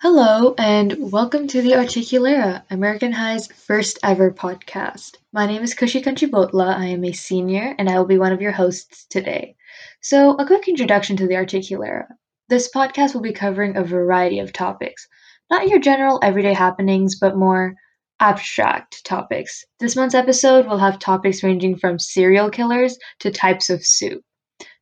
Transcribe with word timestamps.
Hello, 0.00 0.54
and 0.56 1.10
welcome 1.10 1.48
to 1.48 1.60
the 1.60 1.72
Articulera, 1.72 2.62
American 2.70 3.10
High's 3.10 3.48
first 3.48 3.98
ever 4.04 4.30
podcast. 4.30 5.16
My 5.32 5.44
name 5.44 5.64
is 5.64 5.74
Kushi 5.74 6.00
Kanchibotla. 6.00 6.72
I 6.76 6.86
am 6.86 7.04
a 7.04 7.10
senior, 7.10 7.74
and 7.76 7.90
I 7.90 7.98
will 7.98 8.06
be 8.06 8.16
one 8.16 8.32
of 8.32 8.40
your 8.40 8.52
hosts 8.52 9.06
today. 9.06 9.56
So, 10.00 10.36
a 10.36 10.46
quick 10.46 10.68
introduction 10.68 11.16
to 11.16 11.26
the 11.26 11.34
Articulera. 11.34 12.06
This 12.48 12.70
podcast 12.72 13.12
will 13.12 13.22
be 13.22 13.32
covering 13.32 13.76
a 13.76 13.82
variety 13.82 14.38
of 14.38 14.52
topics, 14.52 15.08
not 15.50 15.66
your 15.66 15.80
general 15.80 16.20
everyday 16.22 16.54
happenings, 16.54 17.18
but 17.18 17.36
more 17.36 17.74
abstract 18.20 19.04
topics. 19.04 19.64
This 19.80 19.96
month's 19.96 20.14
episode 20.14 20.66
will 20.66 20.78
have 20.78 21.00
topics 21.00 21.42
ranging 21.42 21.76
from 21.76 21.98
serial 21.98 22.50
killers 22.50 22.96
to 23.18 23.32
types 23.32 23.68
of 23.68 23.84
soup. 23.84 24.22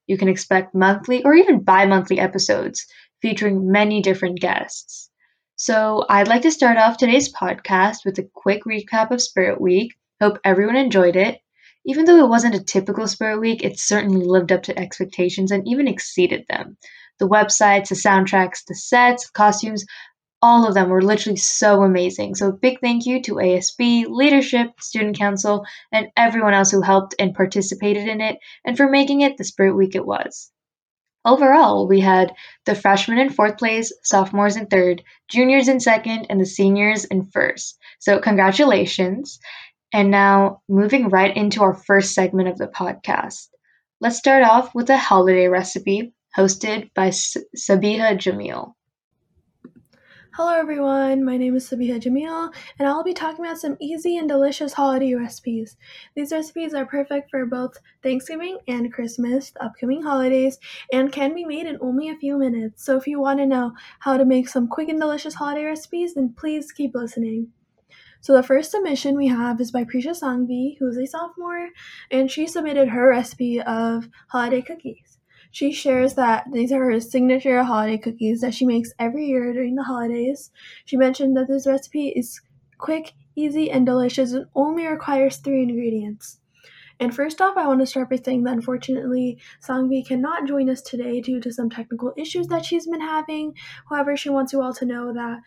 You 0.06 0.18
can 0.18 0.28
expect 0.28 0.74
monthly 0.74 1.24
or 1.24 1.32
even 1.34 1.62
bi 1.62 1.86
monthly 1.86 2.20
episodes 2.20 2.86
featuring 3.26 3.72
many 3.72 4.00
different 4.00 4.38
guests. 4.38 5.10
So, 5.56 6.06
I'd 6.08 6.28
like 6.28 6.42
to 6.42 6.52
start 6.52 6.76
off 6.76 6.96
today's 6.96 7.32
podcast 7.32 8.04
with 8.04 8.20
a 8.20 8.30
quick 8.32 8.62
recap 8.64 9.10
of 9.10 9.20
Spirit 9.20 9.60
Week. 9.60 9.94
Hope 10.20 10.38
everyone 10.44 10.76
enjoyed 10.76 11.16
it. 11.16 11.40
Even 11.84 12.04
though 12.04 12.24
it 12.24 12.28
wasn't 12.28 12.54
a 12.54 12.62
typical 12.62 13.08
Spirit 13.08 13.40
Week, 13.40 13.64
it 13.64 13.80
certainly 13.80 14.24
lived 14.24 14.52
up 14.52 14.62
to 14.62 14.78
expectations 14.78 15.50
and 15.50 15.66
even 15.66 15.88
exceeded 15.88 16.44
them. 16.48 16.76
The 17.18 17.26
websites, 17.26 17.88
the 17.88 17.96
soundtracks, 17.96 18.64
the 18.64 18.76
sets, 18.76 19.28
costumes, 19.28 19.84
all 20.40 20.64
of 20.64 20.74
them 20.74 20.88
were 20.88 21.02
literally 21.02 21.34
so 21.34 21.82
amazing. 21.82 22.36
So, 22.36 22.52
big 22.52 22.78
thank 22.80 23.06
you 23.06 23.20
to 23.22 23.40
ASB, 23.40 24.06
leadership, 24.08 24.80
student 24.80 25.18
council, 25.18 25.66
and 25.90 26.06
everyone 26.16 26.54
else 26.54 26.70
who 26.70 26.80
helped 26.80 27.16
and 27.18 27.34
participated 27.34 28.06
in 28.06 28.20
it, 28.20 28.38
and 28.64 28.76
for 28.76 28.88
making 28.88 29.22
it 29.22 29.36
the 29.36 29.42
Spirit 29.42 29.74
Week 29.74 29.96
it 29.96 30.06
was. 30.06 30.52
Overall, 31.26 31.88
we 31.88 32.00
had 32.00 32.34
the 32.66 32.76
freshmen 32.76 33.18
in 33.18 33.30
fourth 33.30 33.58
place, 33.58 33.92
sophomores 34.04 34.56
in 34.56 34.66
third, 34.68 35.02
juniors 35.28 35.68
in 35.68 35.80
second, 35.80 36.28
and 36.30 36.40
the 36.40 36.46
seniors 36.46 37.04
in 37.04 37.26
first. 37.26 37.78
So, 37.98 38.20
congratulations. 38.20 39.38
And 39.92 40.12
now, 40.12 40.62
moving 40.68 41.10
right 41.10 41.36
into 41.36 41.62
our 41.64 41.74
first 41.74 42.14
segment 42.14 42.48
of 42.48 42.58
the 42.58 42.68
podcast. 42.68 43.48
Let's 44.00 44.18
start 44.18 44.44
off 44.44 44.74
with 44.76 44.88
a 44.90 44.98
holiday 44.98 45.48
recipe 45.48 46.14
hosted 46.38 46.92
by 46.94 47.08
S- 47.08 47.36
Sabiha 47.58 48.16
Jamil. 48.18 48.75
Hello 50.36 50.52
everyone, 50.52 51.24
my 51.24 51.38
name 51.38 51.56
is 51.56 51.66
Sabiha 51.66 51.98
Jamil, 51.98 52.52
and 52.78 52.86
I'll 52.86 53.02
be 53.02 53.14
talking 53.14 53.42
about 53.42 53.56
some 53.56 53.78
easy 53.80 54.18
and 54.18 54.28
delicious 54.28 54.74
holiday 54.74 55.14
recipes. 55.14 55.78
These 56.14 56.30
recipes 56.30 56.74
are 56.74 56.84
perfect 56.84 57.30
for 57.30 57.46
both 57.46 57.78
Thanksgiving 58.02 58.58
and 58.68 58.92
Christmas, 58.92 59.52
the 59.52 59.64
upcoming 59.64 60.02
holidays, 60.02 60.58
and 60.92 61.10
can 61.10 61.34
be 61.34 61.46
made 61.46 61.66
in 61.66 61.78
only 61.80 62.10
a 62.10 62.16
few 62.16 62.36
minutes. 62.36 62.84
So 62.84 62.98
if 62.98 63.06
you 63.06 63.18
want 63.18 63.38
to 63.38 63.46
know 63.46 63.72
how 64.00 64.18
to 64.18 64.26
make 64.26 64.50
some 64.50 64.68
quick 64.68 64.90
and 64.90 65.00
delicious 65.00 65.32
holiday 65.32 65.64
recipes, 65.64 66.12
then 66.12 66.34
please 66.36 66.70
keep 66.70 66.94
listening. 66.94 67.48
So 68.20 68.34
the 68.34 68.42
first 68.42 68.72
submission 68.72 69.16
we 69.16 69.28
have 69.28 69.58
is 69.58 69.70
by 69.70 69.84
Prisha 69.84 70.10
Sangvi, 70.10 70.76
who's 70.78 70.98
a 70.98 71.06
sophomore, 71.06 71.70
and 72.10 72.30
she 72.30 72.46
submitted 72.46 72.90
her 72.90 73.08
recipe 73.08 73.62
of 73.62 74.10
holiday 74.28 74.60
cookies. 74.60 75.15
She 75.56 75.72
shares 75.72 76.12
that 76.16 76.52
these 76.52 76.70
are 76.70 76.84
her 76.84 77.00
signature 77.00 77.64
holiday 77.64 77.96
cookies 77.96 78.42
that 78.42 78.52
she 78.52 78.66
makes 78.66 78.92
every 78.98 79.24
year 79.24 79.54
during 79.54 79.74
the 79.74 79.84
holidays. 79.84 80.50
She 80.84 80.98
mentioned 80.98 81.34
that 81.34 81.48
this 81.48 81.66
recipe 81.66 82.08
is 82.08 82.42
quick, 82.76 83.14
easy, 83.36 83.70
and 83.70 83.86
delicious 83.86 84.32
and 84.32 84.44
only 84.54 84.86
requires 84.86 85.38
three 85.38 85.62
ingredients. 85.62 86.40
And 87.00 87.16
first 87.16 87.40
off, 87.40 87.56
I 87.56 87.66
want 87.66 87.80
to 87.80 87.86
start 87.86 88.10
by 88.10 88.16
saying 88.16 88.44
that 88.44 88.52
unfortunately, 88.52 89.38
Sangvi 89.66 90.06
cannot 90.06 90.46
join 90.46 90.68
us 90.68 90.82
today 90.82 91.22
due 91.22 91.40
to 91.40 91.50
some 91.50 91.70
technical 91.70 92.12
issues 92.18 92.48
that 92.48 92.66
she's 92.66 92.86
been 92.86 93.00
having. 93.00 93.54
However, 93.88 94.14
she 94.14 94.28
wants 94.28 94.52
you 94.52 94.60
all 94.60 94.74
to 94.74 94.84
know 94.84 95.14
that 95.14 95.38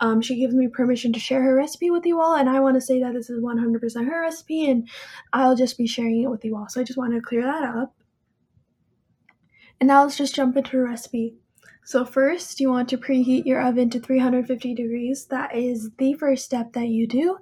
um, 0.00 0.22
she 0.22 0.36
gives 0.36 0.54
me 0.54 0.68
permission 0.68 1.12
to 1.12 1.20
share 1.20 1.42
her 1.42 1.54
recipe 1.54 1.90
with 1.90 2.06
you 2.06 2.22
all, 2.22 2.36
and 2.36 2.48
I 2.48 2.60
want 2.60 2.76
to 2.76 2.80
say 2.80 3.00
that 3.00 3.12
this 3.12 3.28
is 3.28 3.42
100% 3.42 4.06
her 4.06 4.22
recipe, 4.22 4.70
and 4.70 4.88
I'll 5.34 5.56
just 5.56 5.76
be 5.76 5.86
sharing 5.86 6.22
it 6.22 6.30
with 6.30 6.42
you 6.42 6.56
all. 6.56 6.70
So 6.70 6.80
I 6.80 6.84
just 6.84 6.96
want 6.98 7.12
to 7.12 7.20
clear 7.20 7.42
that 7.42 7.64
up. 7.64 7.94
And 9.80 9.88
now 9.88 10.02
let's 10.02 10.16
just 10.16 10.34
jump 10.34 10.56
into 10.56 10.72
the 10.72 10.82
recipe. 10.82 11.34
So 11.84 12.04
first, 12.04 12.60
you 12.60 12.68
want 12.68 12.88
to 12.90 12.98
preheat 12.98 13.46
your 13.46 13.62
oven 13.62 13.88
to 13.90 14.00
350 14.00 14.74
degrees. 14.74 15.24
That 15.26 15.54
is 15.54 15.90
the 15.96 16.12
first 16.14 16.44
step 16.44 16.74
that 16.74 16.88
you 16.88 17.06
do. 17.06 17.38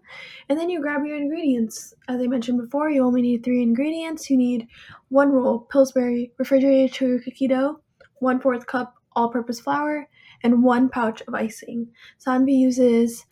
And 0.48 0.56
then 0.56 0.70
you 0.70 0.80
grab 0.80 1.04
your 1.04 1.16
ingredients. 1.16 1.94
As 2.08 2.20
I 2.20 2.28
mentioned 2.28 2.60
before, 2.60 2.88
you 2.88 3.04
only 3.04 3.22
need 3.22 3.42
three 3.42 3.62
ingredients. 3.62 4.30
You 4.30 4.36
need 4.36 4.69
one 5.08 5.32
roll 5.32 5.66
Pillsbury 5.72 6.32
refrigerated 6.38 6.94
sugar 6.94 7.19
cookie 7.19 7.48
dough, 7.48 7.80
one 8.20 8.38
fourth 8.38 8.66
cup 8.66 8.94
all-purpose 9.16 9.58
flour, 9.58 10.08
and 10.44 10.62
one 10.62 10.91
pouch 10.91 11.22
of 11.22 11.34
icing. 11.34 11.88
Sanvi 12.24 12.56
uses 12.56 13.26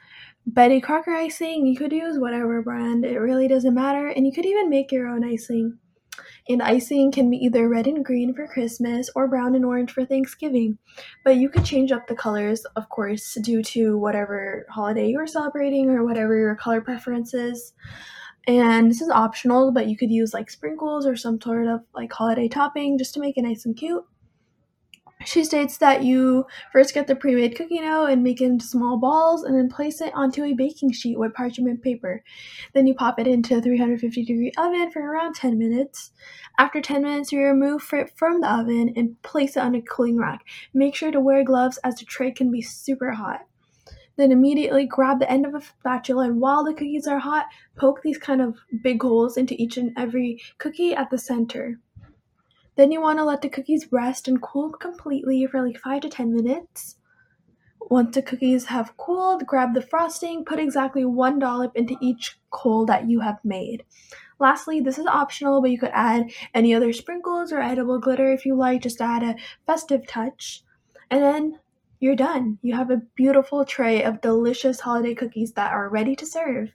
Betty 0.47 0.81
Crocker 0.81 1.15
icing. 1.15 1.67
You 1.67 1.77
could 1.77 1.93
use 1.93 2.19
whatever 2.19 2.61
brand. 2.63 3.05
It 3.05 3.19
really 3.19 3.47
doesn't 3.47 3.75
matter. 3.75 4.09
And 4.09 4.27
you 4.27 4.33
could 4.33 4.47
even 4.47 4.69
make 4.69 4.91
your 4.91 5.07
own 5.07 5.23
icing. 5.23 5.79
And 6.49 6.63
icing 6.63 7.11
can 7.11 7.31
be 7.31 7.39
either 7.39 7.69
red 7.69 7.87
and 7.87 8.05
green 8.05 8.35
for 8.35 8.47
Christmas 8.47 9.09
or 9.15 9.29
brown 9.29 9.55
and 9.55 9.65
orange 9.65 9.93
for 9.93 10.05
Thanksgiving. 10.05 10.79
But 11.25 11.37
you 11.37 11.49
could 11.49 11.65
change 11.65 11.91
up 11.91 12.07
the 12.07 12.15
colors, 12.15 12.65
of 12.77 12.89
course, 12.91 13.39
due 13.43 13.63
to 13.63 13.97
whatever 13.97 14.67
holiday 14.69 15.09
you're 15.09 15.27
celebrating 15.27 15.89
or 15.89 16.05
whatever 16.05 16.37
your 16.37 16.55
color 16.55 16.83
preference 16.83 17.33
is. 17.33 17.73
And 18.47 18.91
this 18.91 19.01
is 19.01 19.09
optional, 19.09 19.73
but 19.73 19.89
you 19.89 19.97
could 19.97 20.11
use 20.11 20.35
like 20.35 20.51
sprinkles 20.51 21.07
or 21.07 21.17
some 21.17 21.41
sort 21.41 21.67
of 21.67 21.81
like 21.95 22.13
holiday 22.13 22.49
topping 22.49 22.99
just 22.99 23.15
to 23.15 23.21
make 23.21 23.39
it 23.39 23.43
nice 23.43 23.65
and 23.65 23.75
cute. 23.75 24.05
She 25.25 25.43
states 25.45 25.79
that 25.79 26.05
you 26.05 26.47
first 26.73 26.93
get 26.93 27.07
the 27.07 27.17
pre-made 27.17 27.57
cookie 27.57 27.81
dough 27.81 28.07
and 28.07 28.23
make 28.23 28.41
it 28.41 28.45
into 28.45 28.67
small 28.67 28.99
balls 28.99 29.43
and 29.43 29.57
then 29.57 29.69
place 29.69 30.01
it 30.01 30.13
onto 30.15 30.45
a 30.45 30.53
baking 30.53 30.93
sheet 30.93 31.19
with 31.19 31.35
parchment 31.35 31.83
paper. 31.83 32.23
Then 32.75 32.87
you 32.87 32.95
pop 32.95 33.19
it 33.19 33.27
into 33.27 33.57
a 33.57 33.63
350 33.63 34.25
degree 34.25 34.53
oven 34.59 34.91
for 34.91 35.01
around 35.01 35.35
10 35.35 35.59
minutes. 35.59 36.13
After 36.59 36.81
10 36.81 37.03
minutes, 37.03 37.33
you 37.33 37.41
remove 37.41 37.89
it 37.93 38.13
from 38.17 38.41
the 38.41 38.53
oven 38.53 38.93
and 38.97 39.21
place 39.23 39.57
it 39.57 39.61
on 39.61 39.75
a 39.75 39.83
cooling 39.83 40.19
rack. 40.19 40.45
Make 40.75 40.95
sure 40.95 41.11
to 41.11 41.21
wear 41.21 41.43
gloves 41.43 41.79
as 41.79 41.97
the 41.97 42.05
tray 42.05 42.31
can 42.31 42.51
be 42.51 42.61
super 42.61 43.13
hot. 43.13 43.41
Then 44.17 44.31
immediately 44.31 44.87
grab 44.87 45.19
the 45.19 45.31
end 45.31 45.45
of 45.45 45.55
a 45.55 45.61
spatula 45.61 46.27
and 46.27 46.41
while 46.41 46.65
the 46.65 46.73
cookies 46.73 47.07
are 47.07 47.19
hot, 47.19 47.47
poke 47.77 48.03
these 48.03 48.19
kind 48.19 48.41
of 48.41 48.57
big 48.83 49.03
holes 49.03 49.37
into 49.37 49.61
each 49.61 49.77
and 49.77 49.93
every 49.97 50.41
cookie 50.59 50.95
at 50.95 51.11
the 51.11 51.19
center. 51.19 51.81
Then 52.77 52.91
you 52.91 53.01
want 53.01 53.19
to 53.19 53.25
let 53.25 53.43
the 53.43 53.49
cookies 53.49 53.93
rest 53.93 54.27
and 54.27 54.43
cool 54.43 54.71
completely 54.71 55.47
for 55.47 55.65
like 55.65 55.79
5 55.79 56.03
to 56.03 56.09
10 56.09 56.35
minutes. 56.35 56.97
Once 57.91 58.15
the 58.15 58.23
cookies 58.23 58.67
have 58.67 58.97
cooled, 58.97 59.47
grab 59.47 59.75
the 59.75 59.83
frosting, 59.83 60.45
put 60.45 60.59
exactly 60.59 61.05
one 61.05 61.39
dollop 61.39 61.77
into 61.77 61.97
each 62.01 62.39
coal 62.51 62.87
that 62.87 63.09
you 63.09 63.21
have 63.21 63.39
made. 63.45 63.85
Lastly, 64.41 64.81
this 64.81 64.99
is 64.99 65.07
optional, 65.07 65.61
but 65.61 65.71
you 65.71 65.79
could 65.79 65.93
add 65.93 66.31
any 66.55 66.75
other 66.75 66.93
sprinkles 66.93 67.53
or 67.53 67.61
edible 67.61 68.01
glitter 68.01 68.33
if 68.33 68.45
you 68.45 68.57
like, 68.57 68.83
just 68.83 68.99
to 68.99 69.05
add 69.05 69.23
a 69.23 69.37
festive 69.67 70.07
touch. 70.07 70.63
And 71.11 71.23
then 71.23 71.59
you're 72.01 72.17
done. 72.17 72.59
You 72.63 72.75
have 72.75 72.91
a 72.91 73.03
beautiful 73.15 73.65
tray 73.65 74.03
of 74.03 74.21
delicious 74.21 74.81
holiday 74.81 75.15
cookies 75.15 75.53
that 75.53 75.73
are 75.73 75.89
ready 75.89 76.17
to 76.17 76.27
serve. 76.27 76.73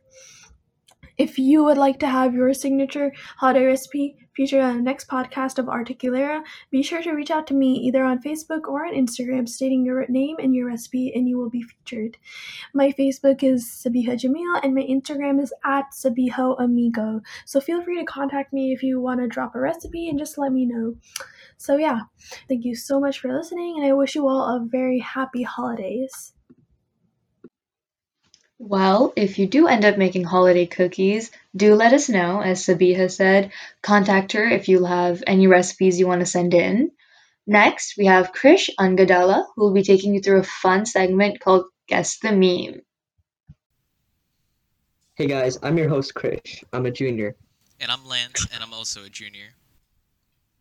If 1.18 1.38
you 1.38 1.66
would 1.66 1.78
like 1.78 2.00
to 2.00 2.08
have 2.08 2.34
your 2.34 2.54
signature 2.54 3.12
holiday 3.38 3.66
recipe 3.66 4.16
featured 4.40 4.62
on 4.62 4.78
the 4.78 4.82
next 4.82 5.10
podcast 5.10 5.60
of 5.60 5.66
Articulera, 5.66 6.42
be 6.72 6.82
sure 6.82 7.02
to 7.02 7.12
reach 7.12 7.30
out 7.30 7.46
to 7.46 7.54
me 7.54 7.74
either 7.74 8.06
on 8.06 8.22
Facebook 8.22 8.70
or 8.70 8.86
on 8.86 8.96
Instagram 8.96 9.50
stating 9.50 9.84
your 9.84 10.06
name 10.08 10.38
and 10.40 10.56
your 10.56 10.68
recipe, 10.68 11.12
and 11.14 11.28
you 11.28 11.38
will 11.38 11.50
be 11.50 11.62
featured. 11.62 12.16
My 12.74 12.94
Facebook 12.94 13.44
is 13.44 13.66
Sabiha 13.66 14.14
Jamil, 14.16 14.62
and 14.64 14.74
my 14.74 14.84
Instagram 14.84 15.42
is 15.42 15.52
at 15.66 15.92
Sabiho 15.92 16.58
Amigo. 16.58 17.20
So 17.46 17.60
feel 17.60 17.84
free 17.84 18.00
to 18.00 18.06
contact 18.06 18.54
me 18.54 18.72
if 18.72 18.82
you 18.82 19.02
want 19.02 19.20
to 19.20 19.28
drop 19.28 19.56
a 19.56 19.60
recipe 19.60 20.08
and 20.08 20.18
just 20.18 20.38
let 20.38 20.54
me 20.54 20.66
know. 20.66 20.96
So, 21.58 21.76
yeah, 21.76 22.04
thank 22.48 22.64
you 22.64 22.78
so 22.78 22.98
much 22.98 23.20
for 23.20 23.36
listening, 23.38 23.76
and 23.76 23.86
I 23.86 23.92
wish 23.92 24.16
you 24.16 24.26
all 24.26 24.56
a 24.56 24.66
very 24.66 25.00
happy 25.00 25.44
holidays. 25.44 26.32
Well, 28.62 29.14
if 29.16 29.40
you 29.40 29.48
do 29.48 29.68
end 29.68 29.86
up 29.86 29.98
making 29.98 30.26
holiday 30.26 30.66
cookies, 30.66 31.32
do 31.56 31.76
let 31.76 31.94
us 31.94 32.10
know. 32.10 32.42
As 32.42 32.66
Sabiha 32.66 33.10
said, 33.10 33.54
contact 33.82 34.34
her 34.34 34.44
if 34.44 34.68
you 34.68 34.84
have 34.84 35.24
any 35.26 35.48
recipes 35.48 35.98
you 35.98 36.08
want 36.08 36.20
to 36.20 36.26
send 36.26 36.54
in. 36.54 36.92
Next, 37.48 37.96
we 37.98 38.08
have 38.08 38.34
Krish 38.34 38.70
Angadala, 38.78 39.46
who 39.56 39.64
will 39.64 39.74
be 39.74 39.82
taking 39.82 40.14
you 40.14 40.20
through 40.20 40.42
a 40.42 40.44
fun 40.44 40.86
segment 40.86 41.40
called 41.40 41.68
Guess 41.88 42.20
the 42.20 42.34
Meme. 42.34 42.82
Hey 45.16 45.28
guys, 45.28 45.58
I'm 45.64 45.78
your 45.78 45.88
host 45.88 46.14
Krish. 46.14 46.62
I'm 46.74 46.86
a 46.86 46.92
junior. 46.92 47.38
And 47.80 47.90
I'm 47.90 48.06
Lance, 48.06 48.46
and 48.54 48.62
I'm 48.62 48.74
also 48.74 49.06
a 49.06 49.10
junior. 49.10 49.56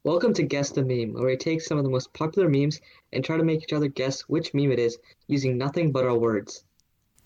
Welcome 0.04 0.34
to 0.34 0.44
Guess 0.44 0.70
the 0.70 0.84
Meme, 0.84 1.14
where 1.14 1.26
we 1.26 1.36
take 1.36 1.60
some 1.60 1.78
of 1.78 1.84
the 1.84 1.90
most 1.90 2.14
popular 2.14 2.48
memes 2.48 2.80
and 3.12 3.24
try 3.24 3.36
to 3.36 3.44
make 3.44 3.64
each 3.64 3.72
other 3.72 3.88
guess 3.88 4.20
which 4.22 4.54
meme 4.54 4.70
it 4.70 4.78
is 4.78 4.96
using 5.26 5.58
nothing 5.58 5.90
but 5.90 6.04
our 6.04 6.16
words. 6.16 6.62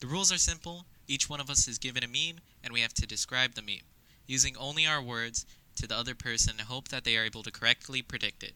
The 0.02 0.08
rules 0.08 0.32
are 0.32 0.36
simple. 0.36 0.84
Each 1.06 1.30
one 1.30 1.38
of 1.38 1.48
us 1.48 1.68
is 1.68 1.78
given 1.78 2.02
a 2.02 2.08
meme, 2.08 2.40
and 2.64 2.72
we 2.72 2.80
have 2.80 2.92
to 2.94 3.06
describe 3.06 3.54
the 3.54 3.62
meme, 3.62 3.86
using 4.26 4.56
only 4.56 4.84
our 4.84 5.00
words 5.00 5.46
to 5.76 5.86
the 5.86 5.94
other 5.94 6.16
person 6.16 6.54
and 6.58 6.62
hope 6.62 6.88
that 6.88 7.04
they 7.04 7.16
are 7.16 7.24
able 7.24 7.44
to 7.44 7.52
correctly 7.52 8.02
predict 8.02 8.42
it. 8.42 8.54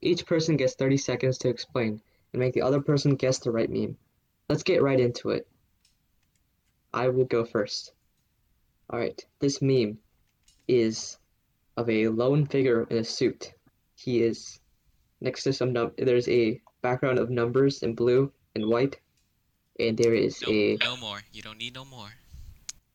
Each 0.00 0.24
person 0.24 0.56
gets 0.56 0.74
30 0.74 0.98
seconds 0.98 1.36
to 1.38 1.48
explain 1.48 2.00
and 2.32 2.38
make 2.38 2.54
the 2.54 2.62
other 2.62 2.80
person 2.80 3.16
guess 3.16 3.38
the 3.40 3.50
right 3.50 3.68
meme. 3.68 3.98
let's 4.48 4.62
get 4.62 4.84
right 4.84 5.00
into 5.00 5.30
it. 5.30 5.48
I 6.94 7.08
will 7.08 7.24
go 7.24 7.44
first. 7.44 7.90
All 8.88 9.00
right, 9.00 9.20
this 9.40 9.60
meme 9.60 9.98
is 10.68 11.18
of 11.76 11.90
a 11.90 12.06
lone 12.06 12.46
figure 12.46 12.84
in 12.84 12.98
a 12.98 13.04
suit. 13.04 13.52
He 13.96 14.22
is 14.22 14.60
next 15.20 15.42
to 15.42 15.52
some 15.52 15.72
num. 15.72 15.90
There's 15.98 16.28
a 16.28 16.62
background 16.82 17.18
of 17.18 17.30
numbers 17.30 17.82
in 17.82 17.96
blue 17.96 18.30
and 18.54 18.68
white, 18.68 19.00
and 19.88 19.96
there 19.96 20.14
is 20.14 20.42
No, 20.42 20.52
a 20.52 20.76
no 20.82 20.96
more. 20.96 21.20
You 21.32 21.42
don't 21.42 21.58
need 21.58 21.74
no 21.74 21.84
more. 21.84 22.08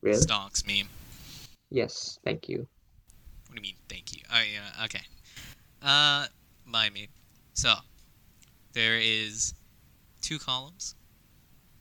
really. 0.02 0.18
Stonks 0.20 0.66
meme. 0.66 0.88
Yes, 1.72 2.20
thank 2.24 2.48
you. 2.48 2.60
What 2.60 3.50
do 3.50 3.56
you 3.56 3.62
mean? 3.62 3.76
Thank 3.90 4.16
you. 4.16 4.22
Oh 4.32 4.42
yeah. 4.42 4.86
Okay. 4.86 5.02
Uh, 5.82 6.28
my 6.66 6.90
meme. 6.90 7.08
So 7.54 7.74
there 8.74 8.98
is 9.00 9.54
two 10.22 10.40
columns 10.40 10.96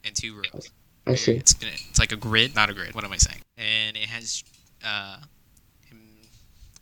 and 0.05 0.15
two 0.15 0.35
rows. 0.37 0.71
I 1.07 1.15
see. 1.17 1.33
It's 1.37 1.53
gonna, 1.53 1.73
it's 1.75 1.99
like 1.99 2.13
a 2.13 2.17
grid, 2.17 2.55
not 2.55 2.71
a 2.71 2.75
grid. 2.75 2.95
What 2.95 3.05
am 3.05 3.13
I 3.13 3.19
saying? 3.19 3.41
And 3.59 3.97
it 3.97 4.09
has 4.09 4.43
uh, 4.85 5.19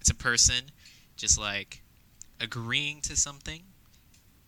it's 0.00 0.10
a 0.10 0.14
person 0.14 0.64
just 1.16 1.38
like 1.38 1.82
agreeing 2.40 3.00
to 3.02 3.16
something, 3.16 3.62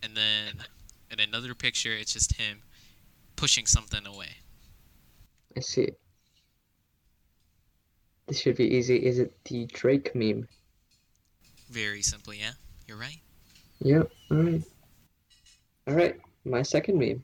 and 0.03 0.17
then 0.17 0.65
in 1.11 1.21
another 1.21 1.55
picture, 1.55 1.93
it's 1.93 2.12
just 2.12 2.37
him 2.37 2.62
pushing 3.36 3.66
something 3.66 4.06
away. 4.06 4.28
I 5.56 5.60
see. 5.60 5.90
This 8.26 8.40
should 8.40 8.56
be 8.56 8.75
easy. 8.75 8.96
Is 8.96 9.19
it 9.19 9.32
the 9.44 9.66
Drake 9.66 10.14
meme? 10.14 10.48
Very 11.70 12.02
simple, 12.02 12.32
yeah. 12.32 12.52
You're 12.86 12.96
right. 12.96 13.20
Yep. 13.81 14.10
All 14.31 14.36
right. 14.36 14.62
All 15.86 15.94
right. 15.94 16.16
My 16.44 16.62
second 16.62 16.98
meme. 16.98 17.22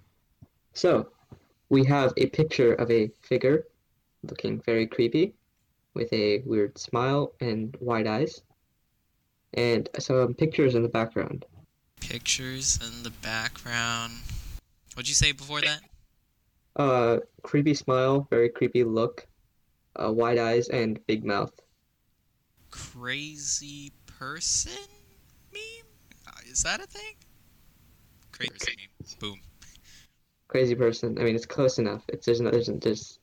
So, 0.75 1.09
we 1.69 1.85
have 1.85 2.13
a 2.17 2.27
picture 2.27 2.75
of 2.75 2.91
a 2.91 3.11
figure 3.23 3.65
looking 4.29 4.61
very 4.67 4.87
creepy 4.87 5.35
with 5.95 6.13
a 6.13 6.41
weird 6.41 6.79
smile 6.79 7.33
and 7.41 7.77
wide 7.81 8.07
eyes, 8.07 8.43
and 9.55 9.89
some 9.99 10.35
pictures 10.35 10.75
in 10.75 10.83
the 10.83 10.89
background. 10.89 11.45
Pictures 12.01 12.79
in 12.83 13.03
the 13.03 13.11
background. 13.11 14.13
What'd 14.95 15.09
you 15.09 15.15
say 15.15 15.33
before 15.33 15.61
that? 15.63 15.81
Uh, 16.77 17.19
creepy 17.43 17.75
smile, 17.75 18.27
very 18.31 18.49
creepy 18.49 18.85
look, 18.85 19.27
uh, 20.03 20.13
wide 20.13 20.39
eyes, 20.39 20.69
and 20.69 21.05
big 21.07 21.25
mouth. 21.25 21.53
Crazy 22.71 23.93
person 24.07 24.73
meme? 25.53 25.87
Uh, 26.27 26.31
Is 26.47 26.63
that 26.63 26.81
a 26.81 26.87
thing? 26.87 27.15
Crazy 28.33 28.51
person 28.51 28.75
meme. 28.79 29.19
Boom. 29.19 29.41
Crazy 30.49 30.75
person. 30.75 31.19
I 31.19 31.25
mean, 31.25 31.35
it's 31.35 31.47
close 31.47 31.79
enough. 31.79 32.03
It's 32.09 32.27
there's 32.27 32.41
no, 32.41 32.51
there's 32.51 32.67
there's 32.67 33.19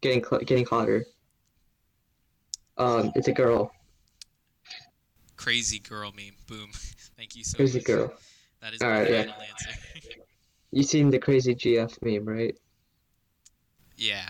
getting 0.00 0.24
cl 0.24 0.40
getting 0.40 0.66
hotter. 0.66 1.06
Um, 2.76 3.12
it's 3.14 3.28
a 3.28 3.32
girl. 3.32 3.72
Crazy 5.36 5.78
girl 5.78 6.12
meme. 6.12 6.36
Boom. 6.46 6.70
Thank 7.16 7.36
you 7.36 7.44
so 7.44 7.56
Crazy 7.56 7.78
much. 7.78 7.86
girl. 7.86 8.12
That 8.60 8.74
is 8.74 8.82
All 8.82 8.88
right, 8.88 9.10
yeah. 9.10 9.18
answer. 9.20 9.70
You 10.74 10.82
seen 10.82 11.10
the 11.10 11.18
crazy 11.18 11.54
GF 11.54 11.98
meme, 12.00 12.24
right? 12.24 12.56
Yeah. 14.02 14.28